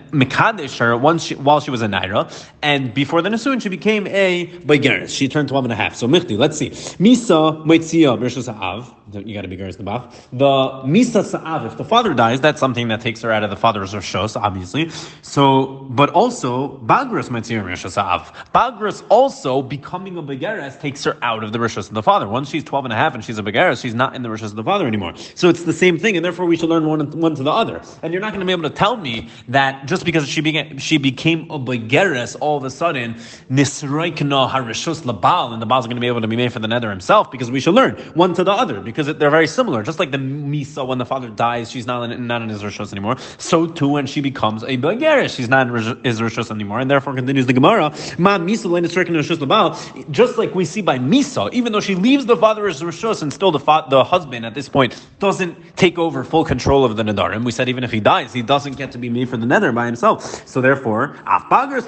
Mekadesh 0.11 0.77
her 0.79 0.95
once 0.97 1.23
she, 1.23 1.35
while 1.35 1.59
she 1.59 1.71
was 1.71 1.81
a 1.81 1.87
Naira, 1.87 2.31
and 2.61 2.93
before 2.93 3.21
the 3.21 3.29
Nisuin, 3.29 3.61
she 3.61 3.69
became 3.69 4.07
a 4.07 4.47
Baigeris. 4.47 5.15
She 5.15 5.27
turned 5.27 5.49
12 5.49 5.65
and 5.65 5.73
a 5.73 5.75
half. 5.75 5.95
So, 5.95 6.07
Michti, 6.07 6.37
let's 6.37 6.57
see. 6.57 6.69
Misa 6.69 7.65
Moitzia 7.65 8.17
Bershus 8.17 8.47
Av 8.47 8.93
you 9.13 9.33
got 9.33 9.41
to 9.41 9.47
be 9.47 9.57
Geras 9.57 9.77
the 9.77 9.83
Bach. 9.83 10.13
The 10.31 10.45
Misa 10.45 11.23
Sa'av, 11.23 11.65
if 11.65 11.77
the 11.77 11.83
father 11.83 12.13
dies, 12.13 12.41
that's 12.41 12.59
something 12.59 12.87
that 12.89 13.01
takes 13.01 13.21
her 13.21 13.31
out 13.31 13.43
of 13.43 13.49
the 13.49 13.55
father's 13.55 13.93
Roshos, 13.93 14.39
obviously. 14.39 14.89
So, 15.21 15.87
but 15.89 16.09
also, 16.11 16.77
Bagras 16.79 17.29
Metzir 17.29 17.63
Roshos 17.63 17.91
Sa'av. 17.91 18.33
Bagras 18.53 19.03
also, 19.09 19.61
becoming 19.61 20.17
a 20.17 20.23
Begeres, 20.23 20.79
takes 20.79 21.03
her 21.03 21.17
out 21.21 21.43
of 21.43 21.51
the 21.51 21.59
Roshos 21.59 21.89
of 21.89 21.93
the 21.93 22.03
father. 22.03 22.27
Once 22.27 22.49
she's 22.49 22.63
12 22.63 22.85
and 22.85 22.93
a 22.93 22.97
half 22.97 23.13
and 23.13 23.23
she's 23.23 23.37
a 23.37 23.43
Begeres, 23.43 23.81
she's 23.81 23.95
not 23.95 24.15
in 24.15 24.21
the 24.21 24.29
Roshos 24.29 24.45
of 24.45 24.55
the 24.55 24.63
father 24.63 24.87
anymore. 24.87 25.13
So 25.35 25.49
it's 25.49 25.63
the 25.63 25.73
same 25.73 25.97
thing, 25.97 26.15
and 26.15 26.23
therefore 26.23 26.45
we 26.45 26.57
should 26.57 26.69
learn 26.69 26.85
one, 26.87 27.09
one 27.19 27.35
to 27.35 27.43
the 27.43 27.51
other. 27.51 27.81
And 28.03 28.13
you're 28.13 28.21
not 28.21 28.31
going 28.31 28.41
to 28.41 28.45
be 28.45 28.51
able 28.51 28.69
to 28.69 28.75
tell 28.75 28.97
me 28.97 29.29
that 29.49 29.85
just 29.85 30.00
because 30.03 30.27
she 30.27 30.41
became, 30.41 30.77
she 30.77 30.97
became 30.97 31.49
a 31.49 31.59
Begeres, 31.59 32.35
all 32.39 32.57
of 32.57 32.63
a 32.63 32.69
sudden, 32.69 33.15
Nisraikna 33.49 34.49
Harishos 34.49 35.01
Labal, 35.01 35.53
and 35.53 35.61
the 35.61 35.65
Baal 35.65 35.79
is 35.79 35.85
going 35.85 35.97
to 35.97 36.01
be 36.01 36.07
able 36.07 36.21
to 36.21 36.27
be 36.27 36.35
made 36.35 36.51
for 36.51 36.59
the 36.59 36.67
nether 36.67 36.89
himself, 36.89 37.31
because 37.31 37.51
we 37.51 37.59
should 37.59 37.73
learn 37.73 37.95
one 38.13 38.33
to 38.33 38.43
the 38.43 38.51
other. 38.51 38.79
Because 38.81 39.07
they're 39.07 39.29
very 39.29 39.47
similar. 39.47 39.83
Just 39.83 39.99
like 39.99 40.11
the 40.11 40.17
Misa, 40.17 40.85
when 40.85 40.97
the 40.97 41.05
father 41.05 41.29
dies, 41.29 41.71
she's 41.71 41.87
not 41.87 42.09
in, 42.09 42.27
not 42.27 42.41
in 42.41 42.49
his 42.49 42.63
Rishos 42.63 42.91
anymore. 42.91 43.17
So 43.37 43.67
too, 43.67 43.87
when 43.87 44.05
she 44.05 44.21
becomes 44.21 44.63
a 44.63 44.77
Bagarish, 44.77 45.35
she's 45.35 45.49
not 45.49 45.67
in 45.67 46.03
his 46.03 46.19
Rishos 46.19 46.51
anymore. 46.51 46.79
And 46.79 46.89
therefore, 46.89 47.13
continues 47.15 47.45
the 47.45 47.53
Gemara, 47.53 47.89
Ma 48.17 48.37
Misa 48.37 48.69
labal 48.69 50.11
Just 50.11 50.37
like 50.37 50.55
we 50.55 50.65
see 50.65 50.81
by 50.81 50.99
Misa, 50.99 51.51
even 51.53 51.71
though 51.71 51.79
she 51.79 51.95
leaves 51.95 52.25
the 52.25 52.37
father's 52.37 52.81
Rishos 52.81 53.21
and 53.21 53.31
still 53.31 53.51
the, 53.51 53.59
fa- 53.59 53.85
the 53.89 54.03
husband 54.03 54.45
at 54.45 54.53
this 54.53 54.69
point 54.69 54.99
doesn't 55.19 55.77
take 55.77 55.97
over 55.97 56.23
full 56.23 56.45
control 56.45 56.83
of 56.83 56.95
the 56.97 57.03
Nadarim. 57.03 57.43
We 57.43 57.51
said 57.51 57.69
even 57.69 57.83
if 57.83 57.91
he 57.91 57.99
dies, 57.99 58.33
he 58.33 58.41
doesn't 58.41 58.77
get 58.77 58.91
to 58.93 58.97
be 58.97 59.09
made 59.09 59.29
for 59.29 59.37
the 59.37 59.45
Nether 59.45 59.71
by 59.71 59.90
himself. 59.91 60.47
So 60.47 60.61
therefore, 60.61 61.15
Af 61.27 61.43
Bagras 61.51 61.83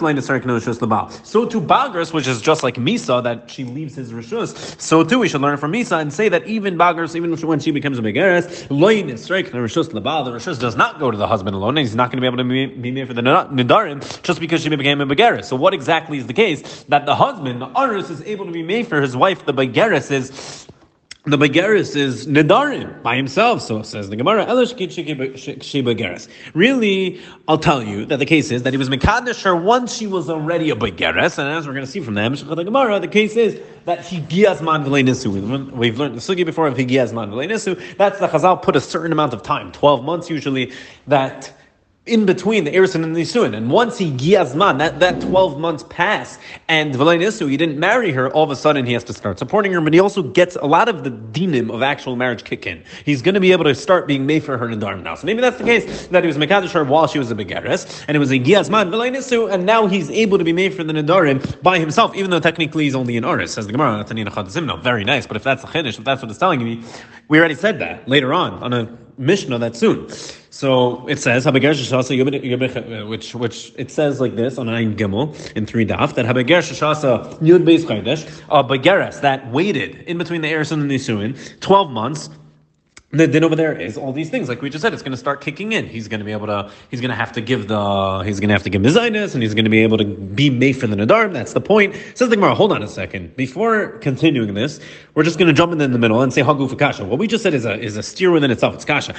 So 1.26 1.46
to 1.46 1.62
Bagras, 1.62 2.14
which 2.14 2.28
is 2.28 2.42
just 2.42 2.64
like 2.64 2.76
Misa, 2.76 3.24
that 3.24 3.50
she 3.50 3.64
leaves 3.64 3.96
his 3.96 4.12
Rishos, 4.12 4.80
so 4.80 5.04
too 5.04 5.20
we 5.20 5.28
should 5.28 5.42
learn 5.42 5.58
from 5.58 5.74
Misa 5.74 6.00
and 6.02 6.12
say 6.12 6.30
that 6.30 6.46
even 6.48 6.78
Bagras 6.78 7.16
even 7.16 7.36
when 7.36 7.60
she 7.60 7.72
becomes 7.72 8.00
a 8.00 8.02
Begeres, 8.02 8.68
Loin 8.70 9.10
is 9.10 9.28
Rishus. 9.30 9.52
The 9.92 10.32
Rishus 10.32 10.60
does 10.60 10.76
not 10.76 11.00
go 11.00 11.12
to 11.12 11.18
the 11.18 11.28
husband 11.28 11.56
alone, 11.56 11.78
and 11.78 11.80
he's 11.80 11.96
not 11.96 12.12
going 12.12 12.18
to 12.18 12.22
be 12.22 12.28
able 12.28 12.38
to 12.38 12.44
be, 12.44 12.66
be 12.66 12.92
made 12.92 13.08
for 13.08 13.14
the 13.14 13.22
Nidarim 13.22 14.22
just 14.24 14.40
because 14.40 14.62
she 14.62 14.70
became 14.70 15.02
a 15.02 15.06
Begeres. 15.06 15.46
So 15.46 15.56
what 15.56 15.74
exactly 15.74 16.18
is 16.18 16.28
the 16.28 16.34
case? 16.34 16.84
That 16.90 17.06
the 17.06 17.16
husband, 17.16 17.62
the 17.62 17.80
Aris, 17.80 18.10
is 18.10 18.22
able 18.24 18.46
to 18.46 18.52
be 18.52 18.64
made 18.64 18.88
for 18.88 19.02
his 19.02 19.16
wife, 19.16 19.46
the 19.46 19.54
Begeres, 19.54 20.12
is 20.12 20.68
the 21.26 21.38
Begeris 21.38 21.96
is 21.96 22.28
Nidarim 22.28 23.02
by 23.02 23.16
himself, 23.16 23.62
so 23.62 23.82
says 23.82 24.10
the 24.10 24.18
Gemara. 24.18 24.46
Really, 26.54 27.22
I'll 27.48 27.58
tell 27.58 27.82
you 27.82 28.06
that 28.08 28.20
the 28.20 28.26
case 28.26 28.52
is 28.52 28.64
that 28.64 28.74
he 28.74 28.78
was 28.78 28.90
Mekadesh 28.90 29.42
her 29.44 29.56
once 29.56 29.96
she 29.96 30.06
was 30.06 30.30
already 30.30 30.70
a 30.70 30.76
Begeris, 30.76 31.38
and 31.38 31.48
as 31.48 31.66
we're 31.66 31.74
going 31.74 31.86
to 31.86 31.92
see 31.92 32.02
from 32.02 32.16
the 32.16 32.56
the 32.56 32.64
Gemara, 32.66 33.00
the 33.00 33.08
case 33.08 33.38
is 33.38 33.58
that 33.86 34.00
Higiazman 34.00 34.84
Nisu. 34.86 35.72
We've 35.72 35.98
learned 35.98 36.16
the 36.16 36.20
Sugi 36.20 36.46
before 36.46 36.68
of 36.68 36.76
Higiazman 36.76 37.30
Nisu. 37.30 37.96
That's 37.96 38.20
the 38.20 38.28
Chazal 38.28 38.62
put 38.62 38.76
a 38.76 38.82
certain 38.82 39.14
amount 39.14 39.34
of 39.34 39.44
time, 39.44 39.72
12 39.72 40.04
months 40.04 40.30
usually, 40.30 40.74
that 41.08 41.54
in 42.06 42.26
between 42.26 42.66
the 42.66 42.72
Erison 42.72 43.04
and 43.04 43.16
the 43.16 43.22
Nisuin. 43.22 43.56
And 43.56 43.72
once 43.72 43.98
he 43.98 44.12
Giazman, 44.12 44.78
that, 44.80 45.00
that 45.00 45.22
12 45.22 45.58
months 45.58 45.86
pass, 45.90 46.38
and 46.68 46.94
Nisu, 46.94 47.50
he 47.50 47.56
didn't 47.56 47.80
marry 47.80 48.12
her, 48.12 48.30
all 48.32 48.44
of 48.44 48.52
a 48.52 48.58
sudden 48.58 48.86
he 48.86 48.92
has 48.92 49.06
to 49.06 49.14
start 49.14 49.40
supporting 49.40 49.72
her, 49.72 49.80
but 49.80 49.94
he 49.94 50.02
also 50.02 50.22
gets 50.22 50.58
a 50.58 50.66
lot 50.66 50.90
of 50.90 51.06
the 51.06 51.12
dinim 51.12 51.74
of 51.74 51.82
actual 51.82 52.18
marriage 52.18 52.44
kick 52.44 52.68
in. 52.68 52.84
He's 53.06 53.22
going 53.22 53.36
to 53.36 53.40
be 53.40 53.54
able 53.54 53.64
to 53.64 53.74
start 53.74 54.06
being 54.06 54.26
made 54.26 54.44
for 54.44 54.58
her 54.58 54.70
in 54.70 54.78
Nadarim 54.78 55.02
now. 55.02 55.16
So 55.16 55.26
maybe 55.26 55.40
that's 55.40 55.58
the 55.58 55.64
case, 55.64 56.08
that 56.08 56.24
he 56.24 56.28
was 56.28 56.36
Mekadosh 56.36 56.72
her 56.72 56.84
while 56.84 57.08
she 57.08 57.20
was 57.20 57.32
a 57.32 57.36
Begeres, 57.36 58.04
and 58.10 58.18
it 58.18 58.20
was 58.20 58.32
a 58.32 58.40
Giazman, 58.40 58.92
Nisu, 58.92 59.50
and 59.50 59.66
now 59.66 59.88
he's 59.88 60.10
able 60.10 60.38
to 60.38 60.44
be 60.44 60.54
made 60.54 60.74
for 60.74 60.84
the 60.84 60.92
Nadarim 60.92 61.62
by 61.64 61.80
himself, 61.80 62.14
even 62.16 62.32
though 62.32 62.42
technically 62.42 62.84
he's 62.84 62.96
only 62.96 63.16
an 63.16 63.24
arus, 63.24 63.50
says 63.50 63.66
the 63.66 63.72
Gemara. 63.72 64.04
Very 64.82 65.06
nice, 65.06 65.26
but 65.26 65.38
if 65.38 65.44
that's 65.44 65.64
a 65.64 65.68
Chiddush, 65.68 65.98
if 65.98 66.04
that's 66.04 66.22
what 66.22 66.30
it's 66.30 66.40
telling 66.40 66.62
me, 66.62 66.84
we 67.30 67.40
already 67.40 67.56
said 67.56 67.80
that 67.80 68.06
later 68.10 68.34
on, 68.34 68.62
on 68.62 68.74
a 68.74 68.98
Mishnah 69.18 69.58
that 69.60 69.76
soon. 69.78 70.10
So 70.54 71.08
it 71.08 71.18
says 71.18 71.46
which 71.48 73.34
which 73.34 73.74
it 73.76 73.90
says 73.90 74.22
like 74.22 74.36
this 74.36 74.60
on 74.60 74.70
Ein 74.70 74.96
Gimel 74.96 75.52
in 75.56 75.66
three 75.66 75.84
daf 75.84 76.14
that 76.14 76.28
Habeger 76.28 76.60
Shashasa 76.60 77.40
Yud 77.40 77.64
Beis 77.64 77.86
Chaydesh 77.86 78.24
a 78.52 78.64
Begeres 78.64 79.20
that 79.22 79.50
waited 79.50 79.96
in 80.04 80.20
between 80.20 80.42
the 80.42 80.50
Eris 80.50 80.72
and 80.72 80.84
the 80.84 80.96
Nisuin 80.96 81.60
twelve 81.60 81.90
months 81.90 82.30
the 83.14 83.28
din 83.28 83.44
over 83.44 83.56
there 83.56 83.80
is 83.80 83.96
all 83.96 84.12
these 84.12 84.32
things, 84.32 84.50
like 84.50 84.64
we 84.64 84.72
just 84.72 84.82
said, 84.82 84.92
it's 84.92 85.04
going 85.04 85.12
to 85.12 85.18
start 85.18 85.40
kicking 85.40 85.72
in. 85.74 85.86
He's 85.86 86.08
going 86.08 86.20
to 86.20 86.26
be 86.26 86.32
able 86.32 86.48
to, 86.48 86.72
he's 86.90 87.00
going 87.00 87.12
to 87.12 87.16
have 87.16 87.32
to 87.34 87.42
give 87.42 87.68
the, 87.68 88.24
he's 88.26 88.40
going 88.40 88.50
to 88.50 88.56
have 88.56 88.64
to 88.64 88.72
give 88.72 88.82
Mizainis, 88.82 89.36
and 89.36 89.44
he's 89.44 89.54
going 89.54 89.66
to 89.66 89.70
be 89.70 89.84
able 89.84 90.00
to 90.00 90.06
be 90.06 90.50
made 90.50 90.74
for 90.74 90.88
the 90.88 90.96
Nadarim. 90.96 91.32
That's 91.32 91.54
the 91.54 91.62
point. 91.62 91.96
Says 92.16 92.30
the 92.30 92.36
Gemara, 92.36 92.56
hold 92.56 92.72
on 92.72 92.82
a 92.82 92.88
second. 92.88 93.36
Before 93.36 94.00
continuing 94.00 94.56
this, 94.56 94.80
we're 95.14 95.24
just 95.24 95.38
going 95.38 95.48
to 95.48 95.54
jump 95.54 95.72
in 95.74 95.78
the 95.78 96.00
middle 96.00 96.22
and 96.22 96.34
say 96.34 96.42
Hagu 96.42 96.68
for 96.68 96.76
Kasha. 96.76 97.06
What 97.06 97.20
we 97.20 97.28
just 97.28 97.44
said 97.44 97.54
is 97.54 97.66
a, 97.66 97.80
is 97.80 97.98
a 97.98 98.04
steer 98.04 98.32
within 98.32 98.50
itself. 98.50 98.74
It's 98.74 98.86
Kasha. 98.86 99.14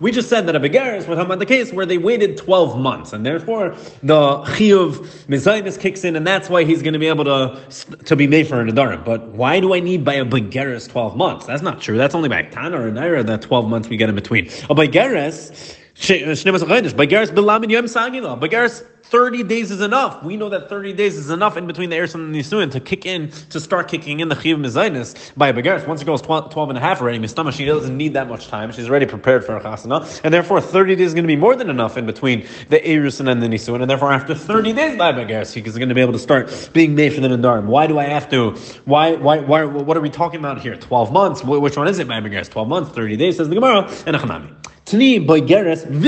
We 0.00 0.12
just 0.12 0.28
said 0.28 0.46
that 0.46 0.56
a 0.56 0.60
we're 1.08 1.14
talking 1.14 1.20
about 1.20 1.38
the 1.38 1.46
case 1.46 1.72
where 1.72 1.86
they 1.86 1.98
waited 1.98 2.36
12 2.36 2.78
months, 2.78 3.12
and 3.12 3.24
therefore 3.24 3.70
the 4.02 4.38
Chiyuv 4.42 5.06
Mizainis 5.28 5.80
kicks 5.80 6.04
in, 6.04 6.16
and 6.16 6.26
that's 6.26 6.50
why 6.50 6.64
he's 6.64 6.82
going 6.82 6.92
to 6.92 6.98
be 6.98 7.06
able 7.06 7.24
to, 7.24 7.58
to 8.04 8.16
be 8.16 8.26
made 8.26 8.48
for 8.48 8.60
a 8.60 8.64
Nadarim. 8.64 9.04
But 9.04 9.13
but 9.14 9.28
why 9.28 9.60
do 9.60 9.74
I 9.74 9.78
need 9.78 10.04
by 10.04 10.14
a 10.14 10.24
Begeres 10.24 10.88
12 10.88 11.16
months? 11.16 11.46
That's 11.46 11.62
not 11.62 11.80
true. 11.80 11.96
That's 11.96 12.16
only 12.16 12.28
by 12.28 12.42
Tana 12.42 12.80
or 12.80 12.90
Naira 12.90 13.24
that 13.26 13.42
12 13.42 13.68
months 13.68 13.88
we 13.88 13.96
get 13.96 14.08
in 14.08 14.16
between. 14.16 14.46
A 14.46 14.74
Begeres, 14.74 15.76
Bagaris 15.94 17.30
Bilamid 17.30 17.70
Yom 17.70 17.84
Sagila. 17.84 18.40
Bagaris 18.40 18.84
30 19.10 19.42
days 19.44 19.70
is 19.70 19.80
enough. 19.80 20.22
We 20.22 20.36
know 20.36 20.48
that 20.48 20.68
30 20.68 20.94
days 20.94 21.16
is 21.16 21.30
enough 21.30 21.56
in 21.56 21.66
between 21.66 21.90
the 21.90 21.96
Eris 21.96 22.14
and 22.14 22.34
the 22.34 22.40
Nisuin 22.40 22.70
to 22.72 22.80
kick 22.80 23.04
in, 23.04 23.30
to 23.50 23.60
start 23.60 23.88
kicking 23.88 24.20
in 24.20 24.28
the 24.28 24.34
Chiv 24.34 24.58
Mizainis 24.58 25.36
by 25.36 25.52
Bagaris. 25.52 25.86
Once 25.86 26.00
it 26.00 26.06
goes 26.06 26.22
12, 26.22 26.50
12 26.50 26.70
and 26.70 26.78
a 26.78 26.80
half 26.80 27.00
already, 27.00 27.18
Mistama, 27.18 27.52
she 27.52 27.64
doesn't 27.64 27.96
need 27.96 28.14
that 28.14 28.28
much 28.28 28.48
time. 28.48 28.72
She's 28.72 28.88
already 28.88 29.06
prepared 29.06 29.44
for 29.44 29.56
a 29.56 29.60
chasana. 29.60 30.20
And 30.24 30.32
therefore, 30.32 30.60
30 30.60 30.96
days 30.96 31.08
is 31.08 31.14
going 31.14 31.24
to 31.24 31.28
be 31.28 31.36
more 31.36 31.54
than 31.54 31.70
enough 31.70 31.96
in 31.96 32.06
between 32.06 32.46
the 32.70 32.84
Eris 32.84 33.20
and 33.20 33.28
the 33.28 33.46
Nisuin. 33.46 33.80
And 33.82 33.90
therefore, 33.90 34.10
after 34.10 34.34
30 34.34 34.72
days 34.72 34.98
by 34.98 35.12
Bagaris, 35.12 35.52
he 35.52 35.60
is 35.60 35.76
going 35.76 35.90
to 35.90 35.94
be 35.94 36.00
able 36.00 36.14
to 36.14 36.18
start 36.18 36.70
being 36.72 36.94
made 36.94 37.12
for 37.12 37.20
the 37.20 37.28
Nadarim. 37.28 37.66
Why 37.66 37.86
do 37.86 37.98
I 37.98 38.04
have 38.04 38.30
to? 38.30 38.52
Why, 38.84 39.12
why, 39.16 39.40
why, 39.40 39.64
what 39.64 39.96
are 39.96 40.00
we 40.00 40.10
talking 40.10 40.40
about 40.40 40.60
here? 40.60 40.76
12 40.76 41.12
months? 41.12 41.44
Which 41.44 41.76
one 41.76 41.88
is 41.88 41.98
it 41.98 42.08
by 42.08 42.20
Bagaris? 42.20 42.50
12 42.50 42.68
months, 42.68 42.90
30 42.90 43.16
days, 43.16 43.36
says 43.36 43.48
the 43.48 43.54
Gemara, 43.54 43.82
and 44.06 44.16
Achanami. 44.16 44.54
Tani 44.84 45.18
Yad 45.18 46.06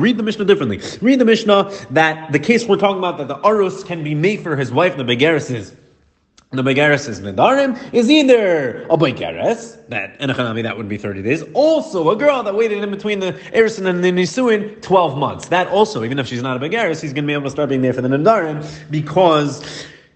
Read 0.00 0.16
the 0.16 0.22
Mishnah 0.22 0.44
differently. 0.44 0.80
Read 1.00 1.18
the 1.18 1.24
Mishnah 1.28 1.70
that 1.90 2.32
the 2.32 2.38
case 2.38 2.66
we're 2.66 2.76
talking 2.76 2.98
about 2.98 3.18
that 3.18 3.28
the 3.28 3.36
Arus 3.36 3.84
can 3.84 4.02
be 4.02 4.14
made 4.14 4.40
for 4.42 4.56
his 4.56 4.72
wife, 4.72 4.96
the 4.96 5.04
Boigeres 5.04 5.54
is 5.54 5.76
the 6.50 6.62
Begaris 6.62 7.06
is 7.10 7.20
Nidarim 7.20 7.76
is 7.92 8.10
either 8.10 8.84
a 8.84 8.96
Begaris, 8.96 9.86
that 9.88 10.18
Enochanami, 10.18 10.62
that 10.62 10.78
would 10.78 10.88
be 10.88 10.96
30 10.96 11.20
days. 11.22 11.42
Also, 11.52 12.08
a 12.08 12.16
girl 12.16 12.42
that 12.42 12.54
waited 12.54 12.82
in 12.82 12.90
between 12.90 13.20
the 13.20 13.34
Erison 13.52 13.86
and 13.86 14.02
the 14.02 14.10
Nisuin 14.10 14.80
12 14.80 15.18
months. 15.18 15.48
That 15.48 15.68
also, 15.68 16.04
even 16.04 16.18
if 16.18 16.26
she's 16.26 16.40
not 16.40 16.56
a 16.56 16.60
Begaris, 16.60 17.02
he's 17.02 17.12
going 17.12 17.24
to 17.24 17.26
be 17.26 17.34
able 17.34 17.44
to 17.44 17.50
start 17.50 17.68
being 17.68 17.82
there 17.82 17.92
for 17.92 18.00
the 18.00 18.08
Nidarim 18.08 18.66
because 18.90 19.62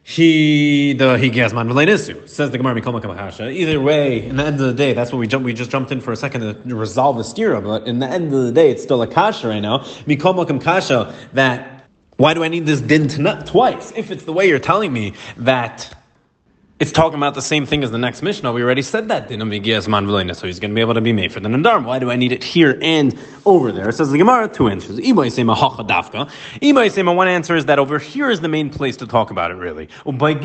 he 0.05 0.95
the 0.95 1.17
he 1.17 1.31
gasman 1.31 1.71
nisu 1.71 2.29
says 2.29 2.51
the 2.51 2.59
Gemara 2.59 2.81
Mikol 2.81 3.01
Makam 3.01 3.53
Either 3.53 3.81
way, 3.81 4.27
in 4.27 4.37
the 4.37 4.45
end 4.45 4.61
of 4.61 4.67
the 4.67 4.75
day, 4.75 4.93
that's 4.93 5.12
what 5.12 5.19
we 5.19 5.29
jumped. 5.29 5.45
We 5.45 5.53
just 5.53 5.71
jumped 5.71 5.93
in 5.93 6.01
for 6.01 6.12
a 6.12 6.17
second 6.17 6.41
to 6.41 6.75
resolve 6.75 7.17
the 7.17 7.23
stira, 7.23 7.62
but 7.62 7.87
in 7.87 8.01
the 8.01 8.09
end 8.09 8.35
of 8.35 8.45
the 8.45 8.53
day, 8.53 8.71
it's 8.71 8.83
still 8.83 9.03
a 9.03 9.07
kasha 9.07 9.49
right 9.49 9.61
now. 9.61 9.79
Mikol 10.07 10.62
Kasha 10.62 11.15
that 11.35 11.87
why 12.17 12.35
do 12.35 12.45
I 12.45 12.49
need 12.49 12.67
this 12.67 12.81
din 12.81 13.09
twice? 13.09 13.93
If 13.97 14.11
it's 14.11 14.25
the 14.25 14.33
way 14.33 14.49
you're 14.49 14.59
telling 14.59 14.93
me 14.93 15.15
that 15.38 15.93
it's 16.83 16.90
talking 16.90 17.16
about 17.16 17.35
the 17.35 17.40
same 17.40 17.64
thing 17.64 17.85
as 17.85 17.92
the 17.92 17.99
next 17.99 18.23
Mishnah. 18.23 18.53
We 18.53 18.61
already 18.61 18.83
said 18.83 19.07
that. 19.07 19.29
So 19.29 19.37
he's 19.37 19.47
going 20.59 20.73
to 20.73 20.75
be 20.75 20.81
able 20.81 20.95
to 20.95 21.01
be 21.01 21.12
made 21.12 21.31
for 21.31 21.38
the 21.38 21.49
Nadarm. 21.49 21.85
Why 21.85 22.01
do 22.01 22.11
I 22.11 22.16
need 22.16 22.33
it 22.33 22.42
here 22.42 22.77
and 22.83 23.16
over 23.47 23.71
there? 23.71 23.90
It 23.90 23.92
says 23.92 24.11
the 24.11 24.18
Gemara, 24.18 24.49
two 24.49 24.66
answers. 24.66 24.99
One 24.99 25.29
answer 27.29 27.55
is 27.55 27.66
that 27.66 27.79
over 27.79 28.01
here 28.01 28.31
is 28.31 28.40
the 28.40 28.49
main 28.49 28.68
place 28.68 28.97
to 28.97 29.07
talk 29.07 29.31
about 29.31 29.53
it, 29.53 29.55
really. 29.55 29.88
And 30.05 30.21
then 30.21 30.40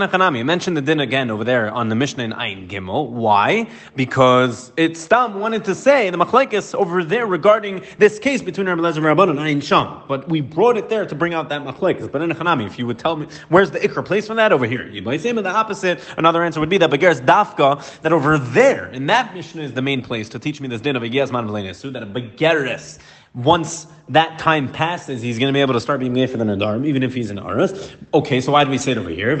Achanami 0.00 0.44
mentioned 0.44 0.76
the 0.76 0.82
din 0.82 0.98
again 0.98 1.30
over 1.30 1.44
there 1.44 1.70
on 1.70 1.88
the 1.88 1.94
Mishnah 1.94 2.24
in 2.24 2.32
Ayin 2.32 2.68
Gimel. 2.68 3.10
Why? 3.10 3.68
Because 3.94 4.72
it 4.76 4.96
Stam 4.96 5.38
wanted 5.38 5.64
to 5.66 5.76
say 5.76 6.10
the 6.10 6.18
Machlaikis 6.18 6.74
over 6.74 7.04
there 7.04 7.26
regarding 7.26 7.84
this 7.98 8.18
case 8.18 8.42
between 8.42 8.66
Rabbi 8.66 8.80
Lezer 8.80 8.96
and 8.96 9.06
Rabban 9.06 9.30
and 9.30 9.38
Ayin 9.38 9.62
Sham. 9.62 10.02
But 10.08 10.28
we 10.28 10.40
brought 10.40 10.76
it 10.76 10.88
there 10.88 11.06
to 11.06 11.14
bring 11.14 11.32
out 11.32 11.48
that 11.50 11.62
Machlaikis. 11.62 12.15
But 12.16 12.22
in 12.22 12.30
Hanami, 12.30 12.64
if 12.66 12.78
you 12.78 12.86
would 12.86 12.98
tell 12.98 13.14
me, 13.14 13.26
where's 13.50 13.70
the 13.70 13.78
Ikra 13.78 14.02
place 14.02 14.26
from 14.26 14.36
that? 14.36 14.50
Over 14.50 14.64
here. 14.64 14.88
You'd 14.88 15.04
say 15.20 15.32
the 15.32 15.50
opposite. 15.50 16.00
Another 16.16 16.42
answer 16.42 16.60
would 16.60 16.70
be 16.70 16.78
that 16.78 16.88
Begeres 16.88 17.20
Dafka, 17.20 18.00
that 18.00 18.10
over 18.10 18.38
there, 18.38 18.86
in 18.86 19.04
that 19.08 19.34
mission 19.34 19.60
is 19.60 19.74
the 19.74 19.82
main 19.82 20.00
place 20.00 20.30
to 20.30 20.38
teach 20.38 20.58
me 20.58 20.66
this 20.66 20.80
din 20.80 20.96
of 20.96 21.02
a 21.02 21.10
Yezman 21.10 21.46
Velenesu, 21.46 21.92
that 21.92 22.02
a 22.02 22.06
Begeres, 22.06 22.98
once 23.36 23.86
that 24.08 24.38
time 24.38 24.70
passes, 24.70 25.20
he's 25.20 25.36
going 25.38 25.52
to 25.52 25.56
be 25.56 25.60
able 25.60 25.74
to 25.74 25.80
start 25.80 25.98
being 25.98 26.12
made 26.12 26.30
for 26.30 26.36
the 26.36 26.44
Nadarim, 26.44 26.86
even 26.86 27.02
if 27.02 27.12
he's 27.12 27.30
an 27.30 27.40
Aras. 27.40 27.92
Okay, 28.14 28.40
so 28.40 28.52
why 28.52 28.62
do 28.62 28.70
we 28.70 28.78
say 28.78 28.92
it 28.92 28.98
over 28.98 29.10
here? 29.10 29.36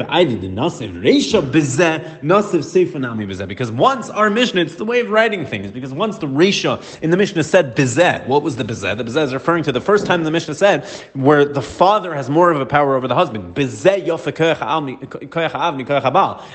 Because 3.46 3.70
once 3.70 4.10
our 4.10 4.28
Mishnah, 4.28 4.60
it's 4.60 4.74
the 4.74 4.84
way 4.84 4.98
of 5.00 5.10
writing 5.10 5.46
things, 5.46 5.70
because 5.70 5.94
once 5.94 6.18
the 6.18 6.26
Resha 6.26 7.00
in 7.00 7.10
the 7.10 7.16
Mishnah 7.16 7.44
said 7.44 7.76
Bizeh, 7.76 8.26
what 8.26 8.42
was 8.42 8.56
the 8.56 8.64
Bizeh? 8.64 8.96
The 8.96 9.04
Bizeh 9.04 9.22
is 9.22 9.32
referring 9.32 9.62
to 9.64 9.70
the 9.72 9.80
first 9.80 10.04
time 10.04 10.24
the 10.24 10.32
Mishnah 10.32 10.56
said 10.56 10.84
where 11.12 11.44
the 11.44 11.62
father 11.62 12.12
has 12.14 12.28
more 12.28 12.50
of 12.50 12.60
a 12.60 12.66
power 12.66 12.96
over 12.96 13.06
the 13.06 13.14
husband. 13.14 13.54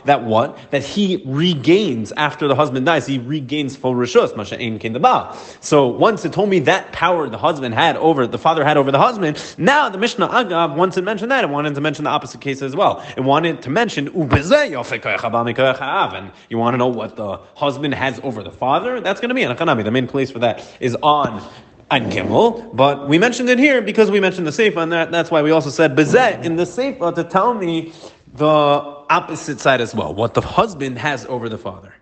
That 0.06 0.24
what? 0.24 0.72
That 0.72 0.84
he 0.84 1.24
regains 1.26 2.12
after 2.12 2.48
the 2.50 2.56
husband 2.56 2.86
dies, 2.86 3.08
he 3.08 3.20
regains 3.20 3.78
full 3.78 3.94
Rishus, 3.94 4.36
So 5.62 5.88
once 5.88 6.26
it 6.26 6.34
told 6.34 6.50
me 6.50 6.60
that 6.60 6.92
power 6.92 7.30
the 7.32 7.38
husband 7.38 7.74
had 7.74 7.98
over 7.98 8.28
the 8.28 8.38
father 8.38 8.63
had 8.63 8.78
over 8.78 8.91
the 8.91 9.00
husband. 9.00 9.41
Now 9.58 9.89
the 9.89 9.98
Mishnah 9.98 10.28
Agav 10.28 10.76
once 10.76 10.98
it 10.98 11.04
mentioned 11.04 11.32
that, 11.32 11.44
it 11.44 11.50
wanted 11.50 11.76
to 11.76 11.82
mention 11.82 12.04
the 12.04 12.10
opposite 12.10 12.41
case 12.41 12.62
as 12.62 12.76
well. 12.76 13.04
It 13.17 13.22
wanted 13.22 13.62
to 13.63 13.70
mention 13.70 14.08
and 14.08 14.15
you 16.50 16.58
want 16.58 16.74
to 16.74 16.78
know 16.78 16.88
what 16.88 17.15
the 17.15 17.38
husband 17.56 17.94
has 17.94 18.20
over 18.24 18.44
the 18.44 18.52
father. 18.52 19.02
That's 19.02 19.20
going 19.20 19.30
to 19.30 19.36
be 19.36 19.44
an 19.44 19.56
Akhanami. 19.56 19.84
The 19.84 19.91
main 19.91 20.08
place 20.08 20.32
for 20.32 20.39
that 20.39 20.67
is 20.80 20.96
on 21.02 21.48
and 21.89 22.12
Gimel, 22.12 22.74
but 22.74 23.10
we 23.10 23.17
mentioned 23.17 23.50
it 23.50 23.60
here 23.60 23.82
because 23.82 24.10
we 24.10 24.22
mentioned 24.22 24.48
the 24.48 24.52
Seifa, 24.52 24.78
and 24.78 24.91
that, 24.94 25.12
that's 25.12 25.30
why 25.30 25.41
we 25.41 25.52
also 25.52 25.70
said 25.70 25.94
Bezet 25.94 26.46
in 26.46 26.56
the 26.56 26.63
Seifa 26.63 27.13
to 27.13 27.24
tell 27.26 27.54
me 27.54 27.91
the 28.34 28.48
opposite 28.48 29.60
side 29.60 29.82
as 29.82 29.94
well, 29.94 30.13
what 30.13 30.34
the 30.34 30.41
husband 30.41 30.98
has 30.98 31.26
over 31.26 31.50
the 31.50 31.58
father. 31.58 31.94